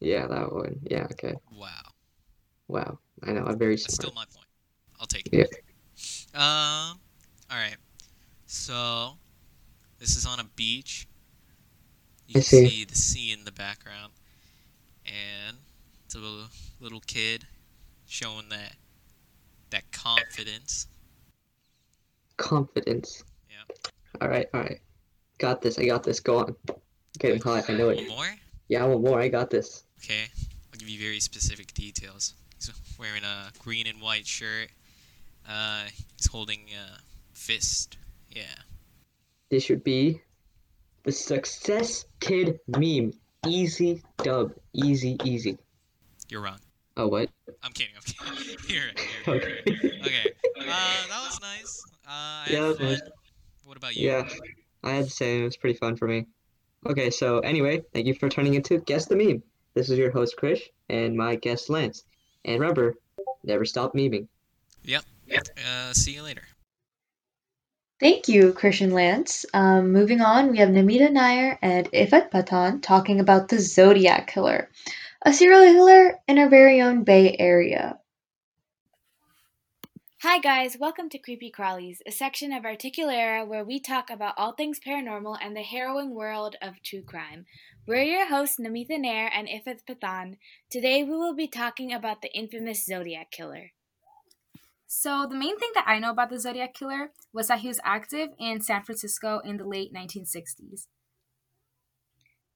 Yeah, 0.00 0.26
that 0.26 0.52
one. 0.52 0.78
Yeah, 0.82 1.04
okay. 1.12 1.34
Wow. 1.52 1.68
Wow. 2.68 2.98
I 3.22 3.32
know, 3.32 3.44
I'm 3.44 3.58
very 3.58 3.76
smart. 3.76 3.88
That's 3.88 3.94
still 3.94 4.12
my 4.14 4.24
point. 4.34 4.46
I'll 5.00 5.06
take 5.06 5.28
it. 5.32 5.32
Yeah. 5.32 5.44
Um. 6.34 6.98
All 7.50 7.56
right. 7.56 7.76
So, 8.46 9.16
this 9.98 10.16
is 10.16 10.26
on 10.26 10.40
a 10.40 10.44
beach. 10.56 11.06
You 12.26 12.32
I 12.32 12.40
can 12.40 12.42
see. 12.42 12.68
see 12.68 12.84
the 12.84 12.94
sea 12.94 13.32
in 13.32 13.44
the 13.44 13.52
background, 13.52 14.12
and 15.06 15.56
it's 16.04 16.14
a 16.14 16.18
little, 16.18 16.48
little 16.80 17.00
kid 17.06 17.44
showing 18.06 18.48
that 18.50 18.74
that 19.70 19.90
confidence. 19.92 20.88
Confidence. 22.36 23.22
Yeah. 23.48 23.76
All 24.20 24.28
right, 24.28 24.46
all 24.52 24.60
right. 24.60 24.80
Got 25.38 25.62
this. 25.62 25.78
I 25.78 25.86
got 25.86 26.02
this. 26.02 26.20
Go 26.20 26.38
on. 26.38 26.56
Getting 27.18 27.40
hot. 27.40 27.70
I 27.70 27.74
know 27.74 27.90
it. 27.90 28.08
more. 28.08 28.26
Yeah, 28.68 28.84
I 28.84 28.86
want 28.88 29.02
more. 29.02 29.20
I 29.20 29.28
got 29.28 29.50
this. 29.50 29.84
Okay. 30.04 30.24
I'll 30.72 30.78
give 30.78 30.88
you 30.88 30.98
very 31.00 31.20
specific 31.20 31.72
details. 31.74 32.34
He's 32.56 32.70
wearing 32.98 33.22
a 33.22 33.50
green 33.58 33.86
and 33.86 34.00
white 34.00 34.26
shirt. 34.26 34.68
Uh, 35.48 35.84
he's 36.16 36.26
holding 36.30 36.60
a 36.74 36.98
fist. 37.32 37.96
Yeah. 38.30 38.42
This 39.50 39.62
should 39.62 39.84
be 39.84 40.20
the 41.04 41.12
Success 41.12 42.04
Kid 42.20 42.58
meme. 42.66 43.12
Easy 43.46 44.02
dub. 44.18 44.52
Easy, 44.72 45.16
easy. 45.24 45.56
You're 46.28 46.40
wrong. 46.42 46.58
Oh, 46.96 47.06
what? 47.06 47.28
I'm 47.62 47.72
kidding. 47.72 47.92
I'm 47.96 48.02
kidding. 48.36 48.56
You're 48.68 48.84
right. 48.86 49.00
You're 49.26 49.34
right. 49.34 49.42
Okay. 49.44 49.62
You're 49.66 49.92
right. 49.92 50.06
Okay. 50.06 50.32
Uh, 50.58 50.64
that 50.64 51.22
was 51.24 51.38
nice. 51.40 51.84
Uh, 52.08 52.44
Yeah, 52.50 52.60
that 52.72 52.80
was 52.80 53.00
fun. 53.00 53.10
What 53.64 53.76
about 53.76 53.94
you? 53.96 54.08
Yeah, 54.08 54.28
I 54.82 54.90
had 54.92 55.04
the 55.06 55.10
same. 55.10 55.42
It 55.42 55.44
was 55.44 55.56
pretty 55.56 55.78
fun 55.78 55.96
for 55.96 56.08
me. 56.08 56.26
Okay, 56.88 57.10
so 57.10 57.40
anyway, 57.40 57.82
thank 57.92 58.06
you 58.06 58.14
for 58.14 58.28
turning 58.28 58.54
into 58.54 58.78
Guess 58.78 59.06
the 59.06 59.16
Meme. 59.16 59.42
This 59.74 59.90
is 59.90 59.98
your 59.98 60.12
host, 60.12 60.36
Krish, 60.40 60.60
and 60.88 61.16
my 61.16 61.34
guest, 61.34 61.68
Lance. 61.68 62.04
And 62.44 62.60
remember, 62.60 62.94
never 63.42 63.64
stop 63.64 63.92
memeing. 63.92 64.28
Uh, 65.66 65.92
see 65.92 66.14
you 66.14 66.22
later. 66.22 66.42
Thank 67.98 68.28
you, 68.28 68.52
Krish 68.52 68.82
and 68.82 68.92
Lance. 68.92 69.44
Um, 69.52 69.90
moving 69.90 70.20
on, 70.20 70.52
we 70.52 70.58
have 70.58 70.68
Namita 70.68 71.10
Nair 71.10 71.58
and 71.60 71.90
Ifat 71.90 72.30
Patan 72.30 72.80
talking 72.82 73.18
about 73.18 73.48
the 73.48 73.58
Zodiac 73.58 74.28
Killer, 74.28 74.70
a 75.22 75.32
serial 75.32 75.62
killer 75.62 76.14
in 76.28 76.38
our 76.38 76.48
very 76.48 76.82
own 76.82 77.02
Bay 77.02 77.34
Area. 77.36 77.98
Hi, 80.28 80.40
guys, 80.40 80.76
welcome 80.76 81.08
to 81.10 81.18
Creepy 81.18 81.52
Crawlies, 81.56 81.98
a 82.04 82.10
section 82.10 82.52
of 82.52 82.64
Articulera 82.64 83.46
where 83.46 83.64
we 83.64 83.78
talk 83.78 84.10
about 84.10 84.34
all 84.36 84.50
things 84.50 84.80
paranormal 84.84 85.38
and 85.40 85.54
the 85.54 85.62
harrowing 85.62 86.16
world 86.16 86.56
of 86.60 86.82
true 86.82 87.02
crime. 87.02 87.46
We're 87.86 88.02
your 88.02 88.26
hosts, 88.26 88.58
Namitha 88.58 88.98
Nair 88.98 89.30
and 89.32 89.46
Ifat 89.46 89.82
Pathan. 89.88 90.38
Today 90.68 91.04
we 91.04 91.12
will 91.12 91.36
be 91.36 91.46
talking 91.46 91.92
about 91.92 92.22
the 92.22 92.34
infamous 92.34 92.84
Zodiac 92.84 93.30
Killer. 93.30 93.70
So, 94.88 95.28
the 95.30 95.36
main 95.36 95.60
thing 95.60 95.70
that 95.76 95.86
I 95.86 96.00
know 96.00 96.10
about 96.10 96.30
the 96.30 96.40
Zodiac 96.40 96.74
Killer 96.74 97.12
was 97.32 97.46
that 97.46 97.60
he 97.60 97.68
was 97.68 97.78
active 97.84 98.30
in 98.36 98.60
San 98.60 98.82
Francisco 98.82 99.40
in 99.44 99.58
the 99.58 99.64
late 99.64 99.94
1960s. 99.94 100.88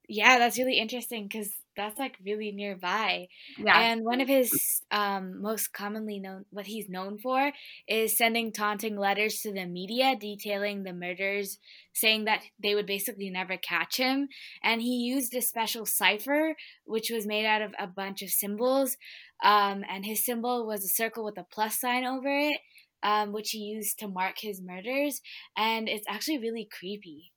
Yeah, 0.08 0.40
that's 0.40 0.58
really 0.58 0.80
interesting 0.80 1.28
because 1.28 1.59
that's 1.76 1.98
like 1.98 2.16
really 2.24 2.52
nearby. 2.52 3.28
Yeah. 3.56 3.80
And 3.80 4.04
one 4.04 4.20
of 4.20 4.28
his 4.28 4.82
um, 4.90 5.40
most 5.40 5.72
commonly 5.72 6.18
known, 6.18 6.44
what 6.50 6.66
he's 6.66 6.88
known 6.88 7.18
for, 7.18 7.52
is 7.88 8.16
sending 8.16 8.52
taunting 8.52 8.96
letters 8.96 9.38
to 9.40 9.52
the 9.52 9.66
media 9.66 10.16
detailing 10.18 10.82
the 10.82 10.92
murders, 10.92 11.58
saying 11.92 12.24
that 12.24 12.42
they 12.62 12.74
would 12.74 12.86
basically 12.86 13.30
never 13.30 13.56
catch 13.56 13.96
him. 13.96 14.28
And 14.62 14.82
he 14.82 14.96
used 14.96 15.34
a 15.34 15.42
special 15.42 15.86
cipher, 15.86 16.56
which 16.84 17.10
was 17.10 17.26
made 17.26 17.46
out 17.46 17.62
of 17.62 17.72
a 17.78 17.86
bunch 17.86 18.22
of 18.22 18.30
symbols. 18.30 18.96
Um, 19.42 19.84
and 19.88 20.04
his 20.04 20.24
symbol 20.24 20.66
was 20.66 20.84
a 20.84 20.88
circle 20.88 21.24
with 21.24 21.38
a 21.38 21.44
plus 21.50 21.80
sign 21.80 22.04
over 22.04 22.28
it, 22.28 22.60
um, 23.02 23.32
which 23.32 23.50
he 23.50 23.58
used 23.58 23.98
to 24.00 24.08
mark 24.08 24.36
his 24.38 24.60
murders. 24.60 25.20
And 25.56 25.88
it's 25.88 26.06
actually 26.08 26.38
really 26.38 26.68
creepy. 26.70 27.32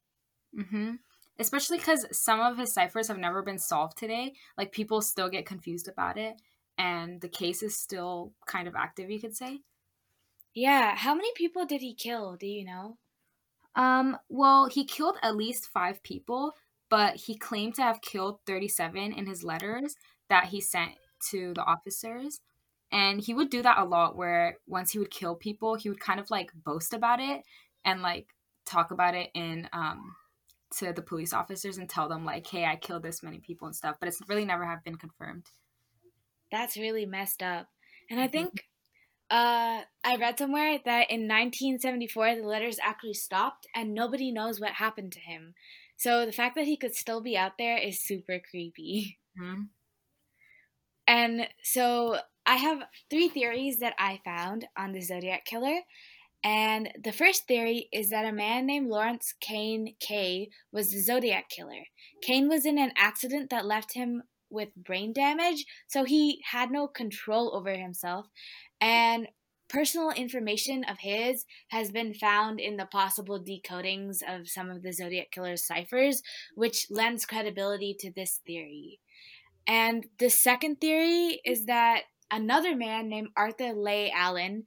hmm 0.55 0.97
Especially 1.39 1.77
because 1.77 2.05
some 2.11 2.39
of 2.39 2.57
his 2.57 2.73
ciphers 2.73 3.07
have 3.07 3.17
never 3.17 3.41
been 3.41 3.57
solved 3.57 3.97
today. 3.97 4.33
Like, 4.57 4.71
people 4.71 5.01
still 5.01 5.29
get 5.29 5.45
confused 5.45 5.87
about 5.87 6.17
it, 6.17 6.35
and 6.77 7.21
the 7.21 7.29
case 7.29 7.63
is 7.63 7.77
still 7.77 8.33
kind 8.45 8.67
of 8.67 8.75
active, 8.75 9.09
you 9.09 9.19
could 9.19 9.35
say. 9.35 9.61
Yeah, 10.53 10.95
how 10.95 11.15
many 11.15 11.31
people 11.35 11.65
did 11.65 11.81
he 11.81 11.95
kill? 11.95 12.35
Do 12.35 12.47
you 12.47 12.65
know? 12.65 12.97
Um, 13.75 14.17
well, 14.29 14.67
he 14.67 14.85
killed 14.85 15.17
at 15.23 15.35
least 15.35 15.69
five 15.73 16.03
people, 16.03 16.53
but 16.89 17.15
he 17.15 17.35
claimed 17.37 17.75
to 17.75 17.81
have 17.81 18.01
killed 18.01 18.39
37 18.45 19.13
in 19.13 19.25
his 19.25 19.43
letters 19.43 19.95
that 20.29 20.45
he 20.45 20.61
sent 20.61 20.91
to 21.31 21.53
the 21.55 21.63
officers. 21.63 22.39
And 22.91 23.19
he 23.19 23.33
would 23.33 23.49
do 23.49 23.63
that 23.63 23.79
a 23.79 23.85
lot 23.85 24.15
where 24.15 24.57
once 24.67 24.91
he 24.91 24.99
would 24.99 25.09
kill 25.09 25.35
people, 25.35 25.73
he 25.73 25.89
would 25.89 25.99
kind 25.99 26.19
of 26.19 26.29
like 26.29 26.51
boast 26.53 26.93
about 26.93 27.19
it 27.19 27.41
and 27.83 28.03
like 28.03 28.27
talk 28.65 28.91
about 28.91 29.15
it 29.15 29.29
in 29.33 29.67
um 29.73 30.15
to 30.77 30.93
the 30.93 31.01
police 31.01 31.33
officers 31.33 31.77
and 31.77 31.89
tell 31.89 32.07
them 32.09 32.25
like, 32.25 32.47
"Hey, 32.47 32.65
I 32.65 32.75
killed 32.75 33.03
this 33.03 33.23
many 33.23 33.39
people 33.39 33.67
and 33.67 33.75
stuff." 33.75 33.97
But 33.99 34.09
it's 34.09 34.21
really 34.27 34.45
never 34.45 34.65
have 34.65 34.83
been 34.83 34.97
confirmed. 34.97 35.45
That's 36.51 36.77
really 36.77 37.05
messed 37.05 37.41
up. 37.41 37.67
And 38.09 38.19
I 38.19 38.27
think 38.27 38.65
uh, 39.29 39.81
I 40.03 40.15
read 40.17 40.37
somewhere 40.37 40.79
that 40.85 41.09
in 41.09 41.27
1974 41.27 42.35
the 42.35 42.43
letters 42.43 42.77
actually 42.81 43.15
stopped 43.15 43.65
and 43.75 43.93
nobody 43.93 44.31
knows 44.31 44.59
what 44.59 44.73
happened 44.73 45.11
to 45.13 45.19
him. 45.19 45.55
So 45.97 46.25
the 46.25 46.31
fact 46.31 46.55
that 46.55 46.65
he 46.65 46.77
could 46.77 46.95
still 46.95 47.21
be 47.21 47.37
out 47.37 47.57
there 47.57 47.77
is 47.77 48.03
super 48.03 48.39
creepy. 48.39 49.19
Mhm. 49.39 49.69
And 51.07 51.47
so 51.63 52.19
I 52.45 52.57
have 52.57 52.83
three 53.09 53.29
theories 53.29 53.77
that 53.77 53.95
I 53.97 54.21
found 54.23 54.67
on 54.77 54.91
the 54.91 55.01
Zodiac 55.01 55.45
Killer. 55.45 55.81
And 56.43 56.89
the 57.01 57.13
first 57.13 57.47
theory 57.47 57.87
is 57.93 58.09
that 58.09 58.25
a 58.25 58.33
man 58.33 58.65
named 58.65 58.89
Lawrence 58.89 59.33
Kane 59.39 59.95
Kay 59.99 60.49
was 60.71 60.91
the 60.91 60.99
Zodiac 60.99 61.49
killer. 61.49 61.85
Kane 62.21 62.49
was 62.49 62.65
in 62.65 62.77
an 62.77 62.91
accident 62.97 63.49
that 63.49 63.65
left 63.65 63.93
him 63.93 64.23
with 64.49 64.75
brain 64.75 65.13
damage, 65.13 65.65
so 65.87 66.03
he 66.03 66.41
had 66.51 66.69
no 66.69 66.87
control 66.87 67.55
over 67.55 67.71
himself. 67.75 68.27
And 68.81 69.29
personal 69.69 70.11
information 70.11 70.83
of 70.83 70.99
his 70.99 71.45
has 71.69 71.91
been 71.91 72.13
found 72.13 72.59
in 72.59 72.77
the 72.77 72.85
possible 72.85 73.39
decodings 73.39 74.17
of 74.27 74.47
some 74.47 74.69
of 74.69 74.83
the 74.83 74.91
Zodiac 74.91 75.31
killer's 75.31 75.65
ciphers, 75.65 76.21
which 76.55 76.87
lends 76.91 77.25
credibility 77.25 77.95
to 77.99 78.11
this 78.11 78.41
theory. 78.45 78.99
And 79.65 80.05
the 80.19 80.29
second 80.29 80.81
theory 80.81 81.39
is 81.45 81.65
that 81.65 82.03
another 82.29 82.75
man 82.75 83.09
named 83.09 83.29
Arthur 83.35 83.73
Leigh 83.73 84.11
Allen 84.11 84.65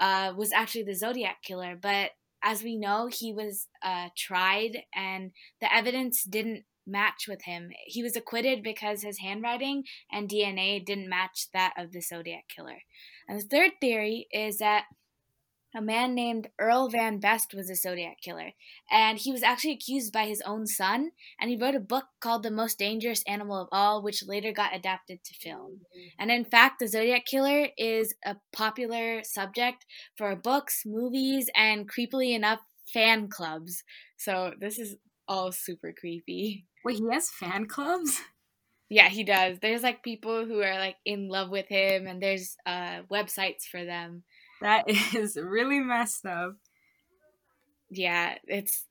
uh, 0.00 0.32
was 0.36 0.52
actually 0.52 0.84
the 0.84 0.94
Zodiac 0.94 1.42
killer, 1.42 1.78
but 1.80 2.10
as 2.42 2.62
we 2.62 2.76
know, 2.76 3.08
he 3.10 3.32
was 3.32 3.68
uh, 3.82 4.08
tried 4.16 4.82
and 4.94 5.32
the 5.60 5.74
evidence 5.74 6.22
didn't 6.22 6.64
match 6.86 7.26
with 7.26 7.42
him. 7.44 7.70
He 7.86 8.02
was 8.02 8.16
acquitted 8.16 8.62
because 8.62 9.02
his 9.02 9.18
handwriting 9.18 9.84
and 10.12 10.28
DNA 10.28 10.84
didn't 10.84 11.08
match 11.08 11.48
that 11.54 11.72
of 11.78 11.92
the 11.92 12.02
Zodiac 12.02 12.44
killer. 12.54 12.82
And 13.26 13.40
the 13.40 13.46
third 13.46 13.72
theory 13.80 14.26
is 14.30 14.58
that 14.58 14.84
a 15.74 15.82
man 15.82 16.14
named 16.14 16.48
Earl 16.58 16.88
Van 16.88 17.18
Best 17.18 17.54
was 17.54 17.68
a 17.68 17.74
Zodiac 17.74 18.20
killer, 18.20 18.52
and 18.90 19.18
he 19.18 19.32
was 19.32 19.42
actually 19.42 19.72
accused 19.72 20.12
by 20.12 20.26
his 20.26 20.40
own 20.42 20.66
son, 20.66 21.10
and 21.40 21.50
he 21.50 21.56
wrote 21.56 21.74
a 21.74 21.80
book 21.80 22.04
called 22.20 22.42
The 22.42 22.50
Most 22.50 22.78
Dangerous 22.78 23.22
Animal 23.26 23.62
of 23.62 23.68
All, 23.72 24.02
which 24.02 24.26
later 24.26 24.52
got 24.52 24.74
adapted 24.74 25.24
to 25.24 25.34
film. 25.34 25.80
And 26.18 26.30
in 26.30 26.44
fact, 26.44 26.78
the 26.78 26.86
Zodiac 26.86 27.24
killer 27.26 27.68
is 27.76 28.14
a 28.24 28.36
popular 28.52 29.22
subject 29.24 29.84
for 30.16 30.34
books, 30.36 30.82
movies, 30.86 31.50
and 31.56 31.90
creepily 31.90 32.34
enough, 32.34 32.60
fan 32.92 33.28
clubs. 33.28 33.82
So 34.16 34.52
this 34.60 34.78
is 34.78 34.96
all 35.26 35.52
super 35.52 35.92
creepy. 35.98 36.66
Wait, 36.84 36.98
he 36.98 37.04
has 37.12 37.30
fan 37.30 37.66
clubs? 37.66 38.20
Yeah, 38.90 39.08
he 39.08 39.24
does. 39.24 39.58
There's 39.60 39.82
like 39.82 40.02
people 40.02 40.44
who 40.44 40.60
are 40.60 40.78
like 40.78 40.96
in 41.04 41.28
love 41.28 41.50
with 41.50 41.66
him, 41.68 42.06
and 42.06 42.22
there's 42.22 42.56
uh, 42.66 43.00
websites 43.10 43.64
for 43.70 43.84
them. 43.84 44.22
That 44.60 44.84
is 45.14 45.36
really 45.36 45.80
messed 45.80 46.26
up. 46.26 46.56
Yeah, 47.90 48.34
it's. 48.46 48.84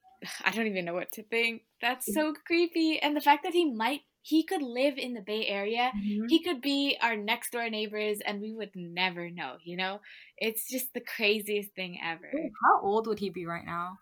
I 0.46 0.52
don't 0.52 0.68
even 0.68 0.86
know 0.86 0.94
what 0.94 1.12
to 1.14 1.24
think. 1.24 1.64
That's 1.82 2.14
so 2.14 2.34
creepy. 2.48 3.00
And 3.00 3.16
the 3.16 3.22
fact 3.22 3.44
that 3.44 3.54
he 3.54 3.72
might. 3.72 4.02
He 4.26 4.44
could 4.46 4.62
live 4.62 4.98
in 4.98 5.14
the 5.16 5.20
Bay 5.22 5.46
Area. 5.48 5.92
Mhm. 5.94 6.30
He 6.30 6.42
could 6.42 6.62
be 6.62 6.98
our 7.02 7.18
next 7.18 7.52
door 7.52 7.70
neighbors, 7.70 8.20
and 8.26 8.40
we 8.40 8.54
would 8.54 8.72
never 8.74 9.30
know, 9.30 9.58
you 9.66 9.76
know? 9.76 10.00
It's 10.38 10.70
just 10.72 10.94
the 10.94 11.02
craziest 11.02 11.74
thing 11.76 12.00
ever. 12.02 12.32
How 12.64 12.80
old 12.82 13.06
would 13.08 13.20
he 13.20 13.30
be 13.30 13.46
right 13.46 13.66
now? 13.66 13.98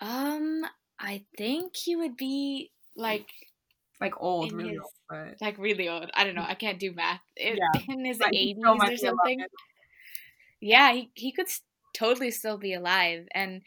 Um, 0.00 0.66
I 0.98 1.24
think 1.38 1.76
he 1.76 1.96
would 1.96 2.18
be 2.18 2.72
like 2.94 3.28
Like 4.02 4.20
old, 4.20 4.52
really 4.52 4.70
his- 4.74 4.80
old, 4.80 4.92
but 5.08 5.40
like 5.40 5.56
really 5.56 5.88
old. 5.88 6.10
I 6.12 6.24
don't 6.24 6.34
know. 6.34 6.44
I 6.46 6.54
can't 6.54 6.78
do 6.78 6.92
math. 6.92 7.22
It, 7.36 7.56
Yeah, 7.58 7.82
in 7.94 8.04
his 8.04 8.20
eighties 8.20 8.56
or 8.66 8.96
something. 8.98 9.40
Yeah, 10.66 10.92
he 10.92 11.10
he 11.14 11.32
could 11.32 11.46
totally 11.96 12.30
still 12.30 12.58
be 12.58 12.74
alive. 12.74 13.28
And 13.34 13.62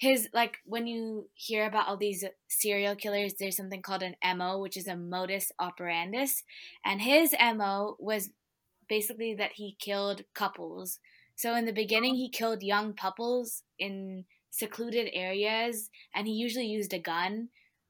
his 0.00 0.28
like 0.32 0.58
when 0.64 0.86
you 0.86 1.28
hear 1.34 1.66
about 1.66 1.88
all 1.88 1.96
these 1.96 2.24
serial 2.48 2.94
killers, 2.96 3.34
there's 3.34 3.56
something 3.56 3.82
called 3.82 4.02
an 4.02 4.16
MO, 4.36 4.58
which 4.60 4.76
is 4.76 4.86
a 4.86 4.96
modus 4.96 5.50
operandus, 5.60 6.42
and 6.84 7.02
his 7.02 7.34
MO 7.40 7.96
was 7.98 8.30
basically 8.88 9.34
that 9.34 9.52
he 9.54 9.76
killed 9.80 10.22
couples. 10.34 11.00
So 11.36 11.54
in 11.54 11.66
the 11.66 11.72
beginning, 11.72 12.14
he 12.16 12.28
killed 12.30 12.62
young 12.62 12.94
couples 12.94 13.62
in 13.78 14.24
secluded 14.50 15.10
areas, 15.12 15.90
and 16.14 16.26
he 16.26 16.32
usually 16.34 16.66
used 16.66 16.94
a 16.94 16.98
gun. 16.98 17.48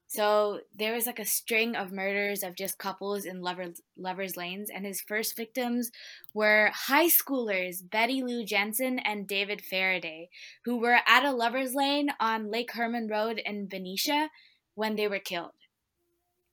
So 0.09 0.61
there 0.75 0.95
was 0.95 1.05
like 1.05 1.19
a 1.19 1.25
string 1.25 1.75
of 1.75 1.91
murders 1.91 2.41
of 2.41 2.55
just 2.55 2.79
couples 2.79 3.25
in 3.25 3.41
lovers 3.41 3.79
lovers 3.95 4.35
lanes, 4.35 4.71
and 4.71 4.83
his 4.83 5.01
first 5.01 5.37
victims 5.37 5.91
were 6.33 6.71
high 6.73 7.09
schoolers 7.09 7.87
Betty 7.87 8.23
Lou 8.23 8.43
Jensen 8.43 8.97
and 8.97 9.27
David 9.27 9.61
Faraday, 9.61 10.29
who 10.65 10.79
were 10.79 10.97
at 11.07 11.23
a 11.23 11.31
lovers 11.31 11.75
lane 11.75 12.09
on 12.19 12.49
Lake 12.49 12.71
Herman 12.71 13.07
Road 13.07 13.39
in 13.45 13.67
Benicia 13.67 14.31
when 14.73 14.95
they 14.95 15.07
were 15.07 15.19
killed. 15.19 15.51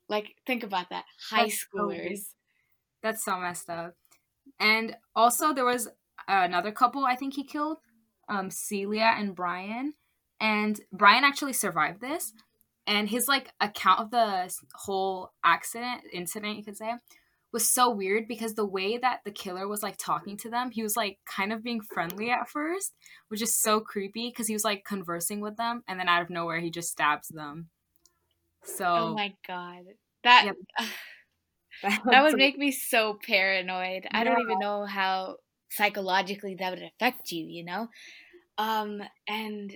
Like 0.06 0.36
think 0.46 0.62
about 0.62 0.90
that, 0.90 1.06
high 1.30 1.44
That's 1.44 1.66
so 1.72 1.78
schoolers. 1.78 2.20
That's 3.02 3.24
so 3.24 3.38
messed 3.38 3.70
up. 3.70 3.94
And 4.60 4.96
also, 5.14 5.54
there 5.54 5.64
was 5.64 5.88
another 6.28 6.72
couple 6.72 7.06
I 7.06 7.16
think 7.16 7.34
he 7.34 7.44
killed, 7.44 7.78
um, 8.28 8.50
Celia 8.50 9.14
and 9.16 9.34
Bryan. 9.34 9.94
And 10.38 10.78
Bryan 10.92 11.24
actually 11.24 11.54
survived 11.54 12.02
this. 12.02 12.34
And 12.86 13.08
his 13.08 13.28
like 13.28 13.52
account 13.60 14.00
of 14.00 14.10
the 14.10 14.54
whole 14.74 15.32
accident, 15.44 16.02
incident, 16.12 16.56
you 16.56 16.64
could 16.64 16.76
say, 16.76 16.94
was 17.52 17.68
so 17.68 17.90
weird 17.90 18.28
because 18.28 18.54
the 18.54 18.66
way 18.66 18.98
that 18.98 19.20
the 19.24 19.30
killer 19.30 19.66
was 19.68 19.82
like 19.82 19.96
talking 19.98 20.36
to 20.38 20.50
them, 20.50 20.70
he 20.70 20.82
was 20.82 20.96
like 20.96 21.18
kind 21.24 21.52
of 21.52 21.62
being 21.62 21.80
friendly 21.80 22.30
at 22.30 22.48
first, 22.48 22.94
which 23.28 23.42
is 23.42 23.54
so 23.60 23.80
creepy 23.80 24.28
because 24.30 24.46
he 24.48 24.54
was 24.54 24.64
like 24.64 24.84
conversing 24.84 25.40
with 25.40 25.56
them, 25.56 25.82
and 25.88 25.98
then 25.98 26.08
out 26.08 26.22
of 26.22 26.30
nowhere 26.30 26.60
he 26.60 26.70
just 26.70 26.90
stabs 26.90 27.28
them. 27.28 27.70
So 28.64 28.84
Oh 28.96 29.14
my 29.14 29.34
god. 29.46 29.84
That 30.24 30.50
that 31.82 32.02
that's 32.10 32.14
would 32.22 32.36
make 32.36 32.56
me 32.58 32.70
so 32.72 33.14
paranoid. 33.14 34.06
I 34.12 34.24
don't 34.24 34.40
even 34.40 34.58
know 34.58 34.84
how 34.86 35.36
psychologically 35.70 36.56
that 36.56 36.70
would 36.70 36.82
affect 36.82 37.30
you, 37.32 37.46
you 37.46 37.64
know? 37.64 37.88
Um 38.58 39.02
and 39.28 39.72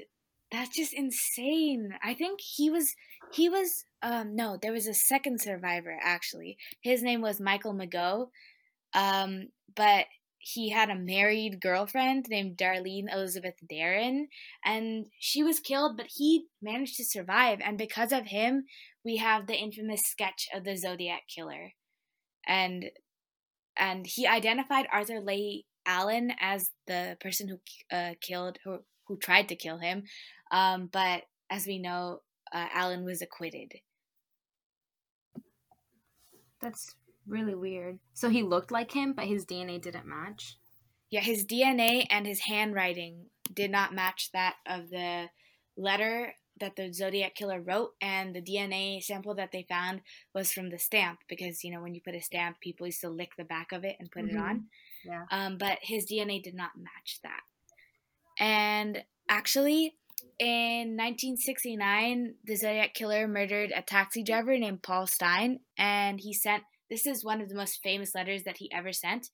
that's 0.53 0.77
just 0.77 0.93
insane. 0.93 1.95
I 2.03 2.15
think 2.15 2.41
he 2.41 2.71
was 2.71 2.95
he 3.33 3.49
was 3.49 3.85
um 4.03 4.35
no, 4.35 4.59
there 4.61 4.73
was 4.73 4.87
a 4.87 4.95
second 4.95 5.41
survivor 5.41 5.99
actually. 6.03 6.57
His 6.83 7.03
name 7.03 7.21
was 7.21 7.41
Michael 7.41 7.75
Mageau. 7.75 8.29
Um 8.95 9.49
but 9.75 10.07
he 10.39 10.71
had 10.71 10.89
a 10.89 10.95
married 10.95 11.61
girlfriend 11.61 12.27
named 12.31 12.57
Darlene 12.57 13.13
Elizabeth 13.13 13.55
Ferrin 13.69 14.29
and 14.65 15.07
she 15.19 15.43
was 15.43 15.61
killed 15.61 15.99
but 15.99 16.07
he 16.17 16.47
managed 16.63 16.97
to 16.97 17.05
survive 17.05 17.61
and 17.63 17.77
because 17.77 18.11
of 18.11 18.27
him 18.27 18.65
we 19.05 19.17
have 19.17 19.47
the 19.47 19.57
infamous 19.57 20.03
sketch 20.03 20.49
of 20.55 20.65
the 20.65 20.77
Zodiac 20.77 21.23
killer. 21.35 21.73
And 22.47 22.91
and 23.77 24.07
he 24.07 24.27
identified 24.27 24.87
Arthur 24.93 25.21
Leigh 25.21 25.65
Allen 25.87 26.33
as 26.41 26.71
the 26.87 27.17
person 27.21 27.49
who 27.49 27.61
uh, 27.97 28.15
killed 28.21 28.59
who 28.65 28.81
who 29.07 29.17
tried 29.17 29.49
to 29.49 29.57
kill 29.57 29.79
him. 29.79 30.05
Um, 30.51 30.87
but 30.87 31.25
as 31.49 31.67
we 31.67 31.79
know, 31.79 32.23
uh, 32.53 32.69
Allen 32.73 33.05
was 33.05 33.23
acquitted. 33.23 33.75
That's 36.61 36.95
really 37.27 37.55
weird. 37.55 37.99
So 38.15 38.29
he 38.29 38.43
looked 38.43 38.71
like 38.71 38.93
him, 38.93 39.13
but 39.13 39.27
his 39.27 39.45
DNA 39.47 39.79
didn't 39.79 40.07
match. 40.07 40.57
Yeah, 41.11 41.21
his 41.21 41.45
DNA 41.45 42.07
and 42.11 42.27
his 42.27 42.41
handwriting 42.41 43.27
did 43.53 43.71
not 43.71 43.95
match 43.95 44.31
that 44.33 44.57
of 44.67 44.91
the 44.91 45.31
letter 45.77 46.35
that 46.61 46.77
the 46.77 46.93
Zodiac 46.93 47.35
killer 47.35 47.61
wrote, 47.61 47.93
and 48.03 48.35
the 48.35 48.43
DNA 48.43 49.03
sample 49.03 49.35
that 49.37 49.51
they 49.51 49.63
found 49.69 50.03
was 50.35 50.53
from 50.53 50.69
the 50.69 50.79
stamp 50.79 51.21
because 51.29 51.65
you 51.65 51.73
know 51.73 51.81
when 51.81 51.95
you 51.95 52.03
put 52.05 52.15
a 52.15 52.21
stamp, 52.21 52.61
people 52.61 52.87
used 52.87 53.01
to 53.01 53.09
lick 53.09 53.31
the 53.39 53.45
back 53.45 53.73
of 53.73 53.85
it 53.85 53.97
and 53.99 54.11
put 54.11 54.25
it 54.25 54.35
Mhm. 54.35 54.41
on. 54.43 54.71
Yeah. 55.05 55.25
Um, 55.31 55.57
but 55.57 55.79
his 55.83 56.05
DNA 56.05 56.39
did 56.39 56.55
not 56.55 56.77
match 56.77 57.21
that. 57.23 57.43
And 58.39 59.05
actually, 59.29 59.97
in 60.39 60.97
1969, 60.97 62.35
the 62.45 62.57
Zodiac 62.57 62.95
killer 62.95 63.29
murdered 63.29 63.73
a 63.75 63.83
taxi 63.83 64.23
driver 64.23 64.57
named 64.59 64.83
Paul 64.83 65.07
Stine, 65.07 65.61
and 65.77 66.21
he 66.21 66.33
sent. 66.33 66.65
This 66.89 67.07
is 67.07 67.25
one 67.25 67.41
of 67.41 67.49
the 67.49 67.55
most 67.55 67.81
famous 67.85 68.17
letters 68.17 68.43
that 68.43 68.57
he 68.57 68.71
ever 68.73 68.93
sent. 68.93 69.31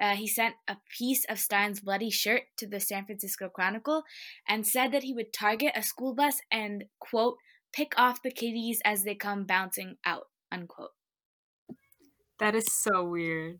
Uh, 0.00 0.14
he 0.14 0.26
sent 0.26 0.56
a 0.68 0.76
piece 0.96 1.24
of 1.24 1.38
Stine's 1.38 1.80
bloody 1.80 2.10
shirt 2.10 2.42
to 2.58 2.66
the 2.66 2.80
San 2.80 3.06
Francisco 3.06 3.48
Chronicle 3.48 4.02
and 4.46 4.66
said 4.66 4.92
that 4.92 5.04
he 5.04 5.14
would 5.14 5.32
target 5.32 5.72
a 5.74 5.82
school 5.82 6.14
bus 6.14 6.42
and, 6.52 6.84
quote, 6.98 7.38
pick 7.72 7.98
off 7.98 8.22
the 8.22 8.30
kiddies 8.30 8.82
as 8.84 9.04
they 9.04 9.14
come 9.14 9.44
bouncing 9.44 9.96
out, 10.04 10.28
unquote. 10.52 10.90
That 12.38 12.54
is 12.54 12.66
so 12.70 13.04
weird. 13.04 13.58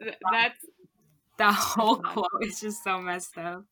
That's 0.00 0.64
That 1.38 1.54
whole 1.54 1.96
quote 1.96 2.26
is 2.42 2.60
just 2.60 2.82
so 2.82 2.98
messed 2.98 3.38
up. 3.38 3.64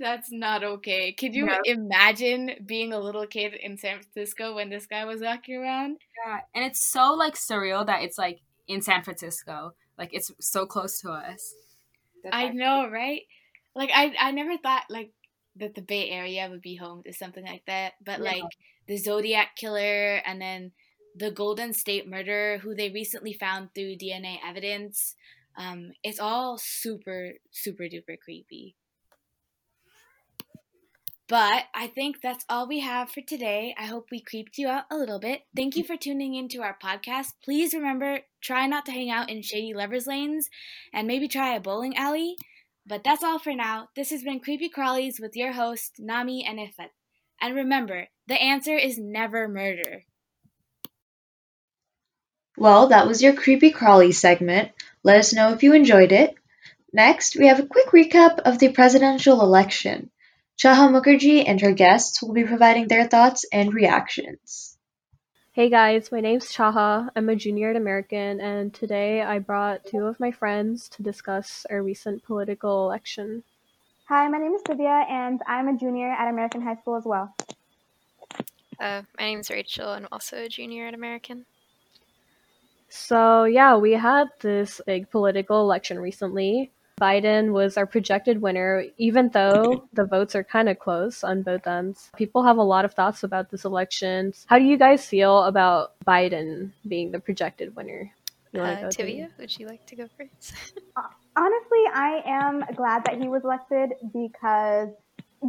That's 0.00 0.32
not 0.32 0.64
okay. 0.64 1.12
Could 1.12 1.34
you 1.36 1.46
No. 1.46 1.60
imagine 1.62 2.64
being 2.66 2.92
a 2.92 2.98
little 2.98 3.26
kid 3.26 3.54
in 3.54 3.76
San 3.78 4.00
Francisco 4.02 4.54
when 4.56 4.68
this 4.70 4.86
guy 4.86 5.04
was 5.04 5.20
walking 5.20 5.56
around? 5.56 5.98
Yeah, 6.26 6.40
and 6.54 6.64
it's 6.64 6.80
so 6.80 7.14
like 7.14 7.34
surreal 7.34 7.86
that 7.86 8.02
it's 8.02 8.18
like 8.18 8.40
in 8.68 8.82
San 8.82 9.02
Francisco, 9.02 9.74
like 9.98 10.10
it's 10.12 10.30
so 10.40 10.66
close 10.66 11.00
to 11.00 11.10
us. 11.10 11.54
That's 12.22 12.36
I 12.36 12.48
know, 12.48 12.88
right? 12.90 13.22
Like 13.74 13.90
I 13.92 14.14
I 14.18 14.30
never 14.32 14.56
thought 14.58 14.84
like 14.90 15.12
that 15.56 15.74
the 15.74 15.82
Bay 15.82 16.10
Area 16.10 16.48
would 16.48 16.62
be 16.62 16.76
home 16.76 17.02
to 17.04 17.12
something 17.12 17.44
like 17.44 17.64
that. 17.66 17.94
But 18.04 18.22
Yeah. 18.22 18.22
like 18.22 18.56
the 18.86 18.96
Zodiac 18.96 19.56
killer 19.56 20.16
and 20.24 20.40
then 20.40 20.72
the 21.14 21.30
Golden 21.30 21.72
State 21.72 22.06
murderer 22.08 22.58
who 22.58 22.74
they 22.74 22.90
recently 22.90 23.32
found 23.32 23.74
through 23.74 23.96
DNA 23.96 24.38
evidence. 24.44 25.16
Um, 25.56 25.92
it's 26.04 26.20
all 26.20 26.56
super, 26.58 27.32
super 27.50 27.84
duper 27.84 28.18
creepy. 28.18 28.76
But 31.30 31.66
I 31.72 31.86
think 31.86 32.20
that's 32.20 32.44
all 32.48 32.66
we 32.66 32.80
have 32.80 33.08
for 33.08 33.20
today. 33.20 33.72
I 33.78 33.86
hope 33.86 34.08
we 34.10 34.18
creeped 34.18 34.58
you 34.58 34.66
out 34.66 34.86
a 34.90 34.96
little 34.96 35.20
bit. 35.20 35.42
Thank 35.54 35.76
you 35.76 35.84
for 35.84 35.96
tuning 35.96 36.34
into 36.34 36.60
our 36.60 36.76
podcast. 36.82 37.34
Please 37.44 37.72
remember 37.72 38.18
try 38.40 38.66
not 38.66 38.84
to 38.86 38.90
hang 38.90 39.10
out 39.10 39.30
in 39.30 39.42
shady 39.42 39.72
lovers 39.72 40.08
lanes 40.08 40.50
and 40.92 41.06
maybe 41.06 41.28
try 41.28 41.54
a 41.54 41.60
bowling 41.60 41.96
alley. 41.96 42.34
But 42.84 43.04
that's 43.04 43.22
all 43.22 43.38
for 43.38 43.54
now. 43.54 43.90
This 43.94 44.10
has 44.10 44.24
been 44.24 44.40
Creepy 44.40 44.68
Crawlies 44.68 45.20
with 45.20 45.36
your 45.36 45.52
host, 45.52 46.00
Nami 46.00 46.44
and 46.44 46.58
Ifet. 46.58 46.90
And 47.40 47.54
remember, 47.54 48.08
the 48.26 48.42
answer 48.42 48.74
is 48.76 48.98
never 48.98 49.46
murder. 49.46 50.02
Well, 52.58 52.88
that 52.88 53.06
was 53.06 53.22
your 53.22 53.34
Creepy 53.34 53.70
Crawly 53.70 54.10
segment. 54.10 54.72
Let 55.04 55.18
us 55.18 55.32
know 55.32 55.52
if 55.52 55.62
you 55.62 55.74
enjoyed 55.74 56.10
it. 56.10 56.34
Next, 56.92 57.36
we 57.36 57.46
have 57.46 57.60
a 57.60 57.66
quick 57.66 57.90
recap 57.90 58.40
of 58.40 58.58
the 58.58 58.72
presidential 58.72 59.42
election. 59.42 60.10
Chaha 60.60 60.90
Mukherjee 60.90 61.44
and 61.46 61.58
her 61.62 61.72
guests 61.72 62.22
will 62.22 62.34
be 62.34 62.44
providing 62.44 62.86
their 62.86 63.08
thoughts 63.08 63.46
and 63.50 63.72
reactions. 63.72 64.76
Hey 65.52 65.70
guys, 65.70 66.12
my 66.12 66.20
name's 66.20 66.52
Chaha. 66.52 67.08
I'm 67.16 67.30
a 67.30 67.34
junior 67.34 67.70
at 67.70 67.76
American, 67.76 68.42
and 68.42 68.74
today 68.74 69.22
I 69.22 69.38
brought 69.38 69.86
two 69.86 70.04
of 70.04 70.20
my 70.20 70.32
friends 70.32 70.90
to 70.90 71.02
discuss 71.02 71.64
our 71.70 71.82
recent 71.82 72.22
political 72.24 72.84
election. 72.84 73.42
Hi, 74.08 74.28
my 74.28 74.36
name 74.36 74.52
is 74.52 74.60
Sylvia, 74.66 75.06
and 75.08 75.40
I'm 75.46 75.66
a 75.68 75.78
junior 75.78 76.10
at 76.10 76.28
American 76.28 76.60
High 76.60 76.76
School 76.76 76.96
as 76.96 77.06
well. 77.06 77.34
Uh, 78.78 79.00
my 79.18 79.24
name 79.24 79.40
is 79.40 79.48
Rachel, 79.48 79.94
and 79.94 80.04
I'm 80.04 80.12
also 80.12 80.44
a 80.44 80.48
junior 80.50 80.88
at 80.88 80.92
American. 80.92 81.46
So, 82.90 83.44
yeah, 83.44 83.78
we 83.78 83.92
had 83.92 84.28
this 84.40 84.82
big 84.86 85.08
political 85.08 85.62
election 85.62 85.98
recently. 85.98 86.70
Biden 87.00 87.52
was 87.52 87.76
our 87.76 87.86
projected 87.86 88.42
winner, 88.42 88.84
even 88.98 89.30
though 89.30 89.88
the 89.94 90.04
votes 90.04 90.34
are 90.34 90.44
kind 90.44 90.68
of 90.68 90.78
close 90.78 91.24
on 91.24 91.42
both 91.42 91.66
ends. 91.66 92.10
People 92.16 92.44
have 92.44 92.58
a 92.58 92.62
lot 92.62 92.84
of 92.84 92.92
thoughts 92.92 93.22
about 93.22 93.50
this 93.50 93.64
election. 93.64 94.34
How 94.46 94.58
do 94.58 94.64
you 94.64 94.76
guys 94.76 95.06
feel 95.06 95.44
about 95.44 95.94
Biden 96.06 96.72
being 96.86 97.10
the 97.10 97.18
projected 97.18 97.74
winner? 97.74 98.12
Uh, 98.58 98.90
Sylvia, 98.90 99.30
would 99.38 99.56
you 99.58 99.66
like 99.66 99.86
to 99.86 99.96
go 99.96 100.08
first? 100.18 100.54
Honestly, 101.36 101.84
I 101.94 102.22
am 102.26 102.64
glad 102.74 103.04
that 103.04 103.20
he 103.20 103.28
was 103.28 103.44
elected 103.44 103.90
because, 104.12 104.88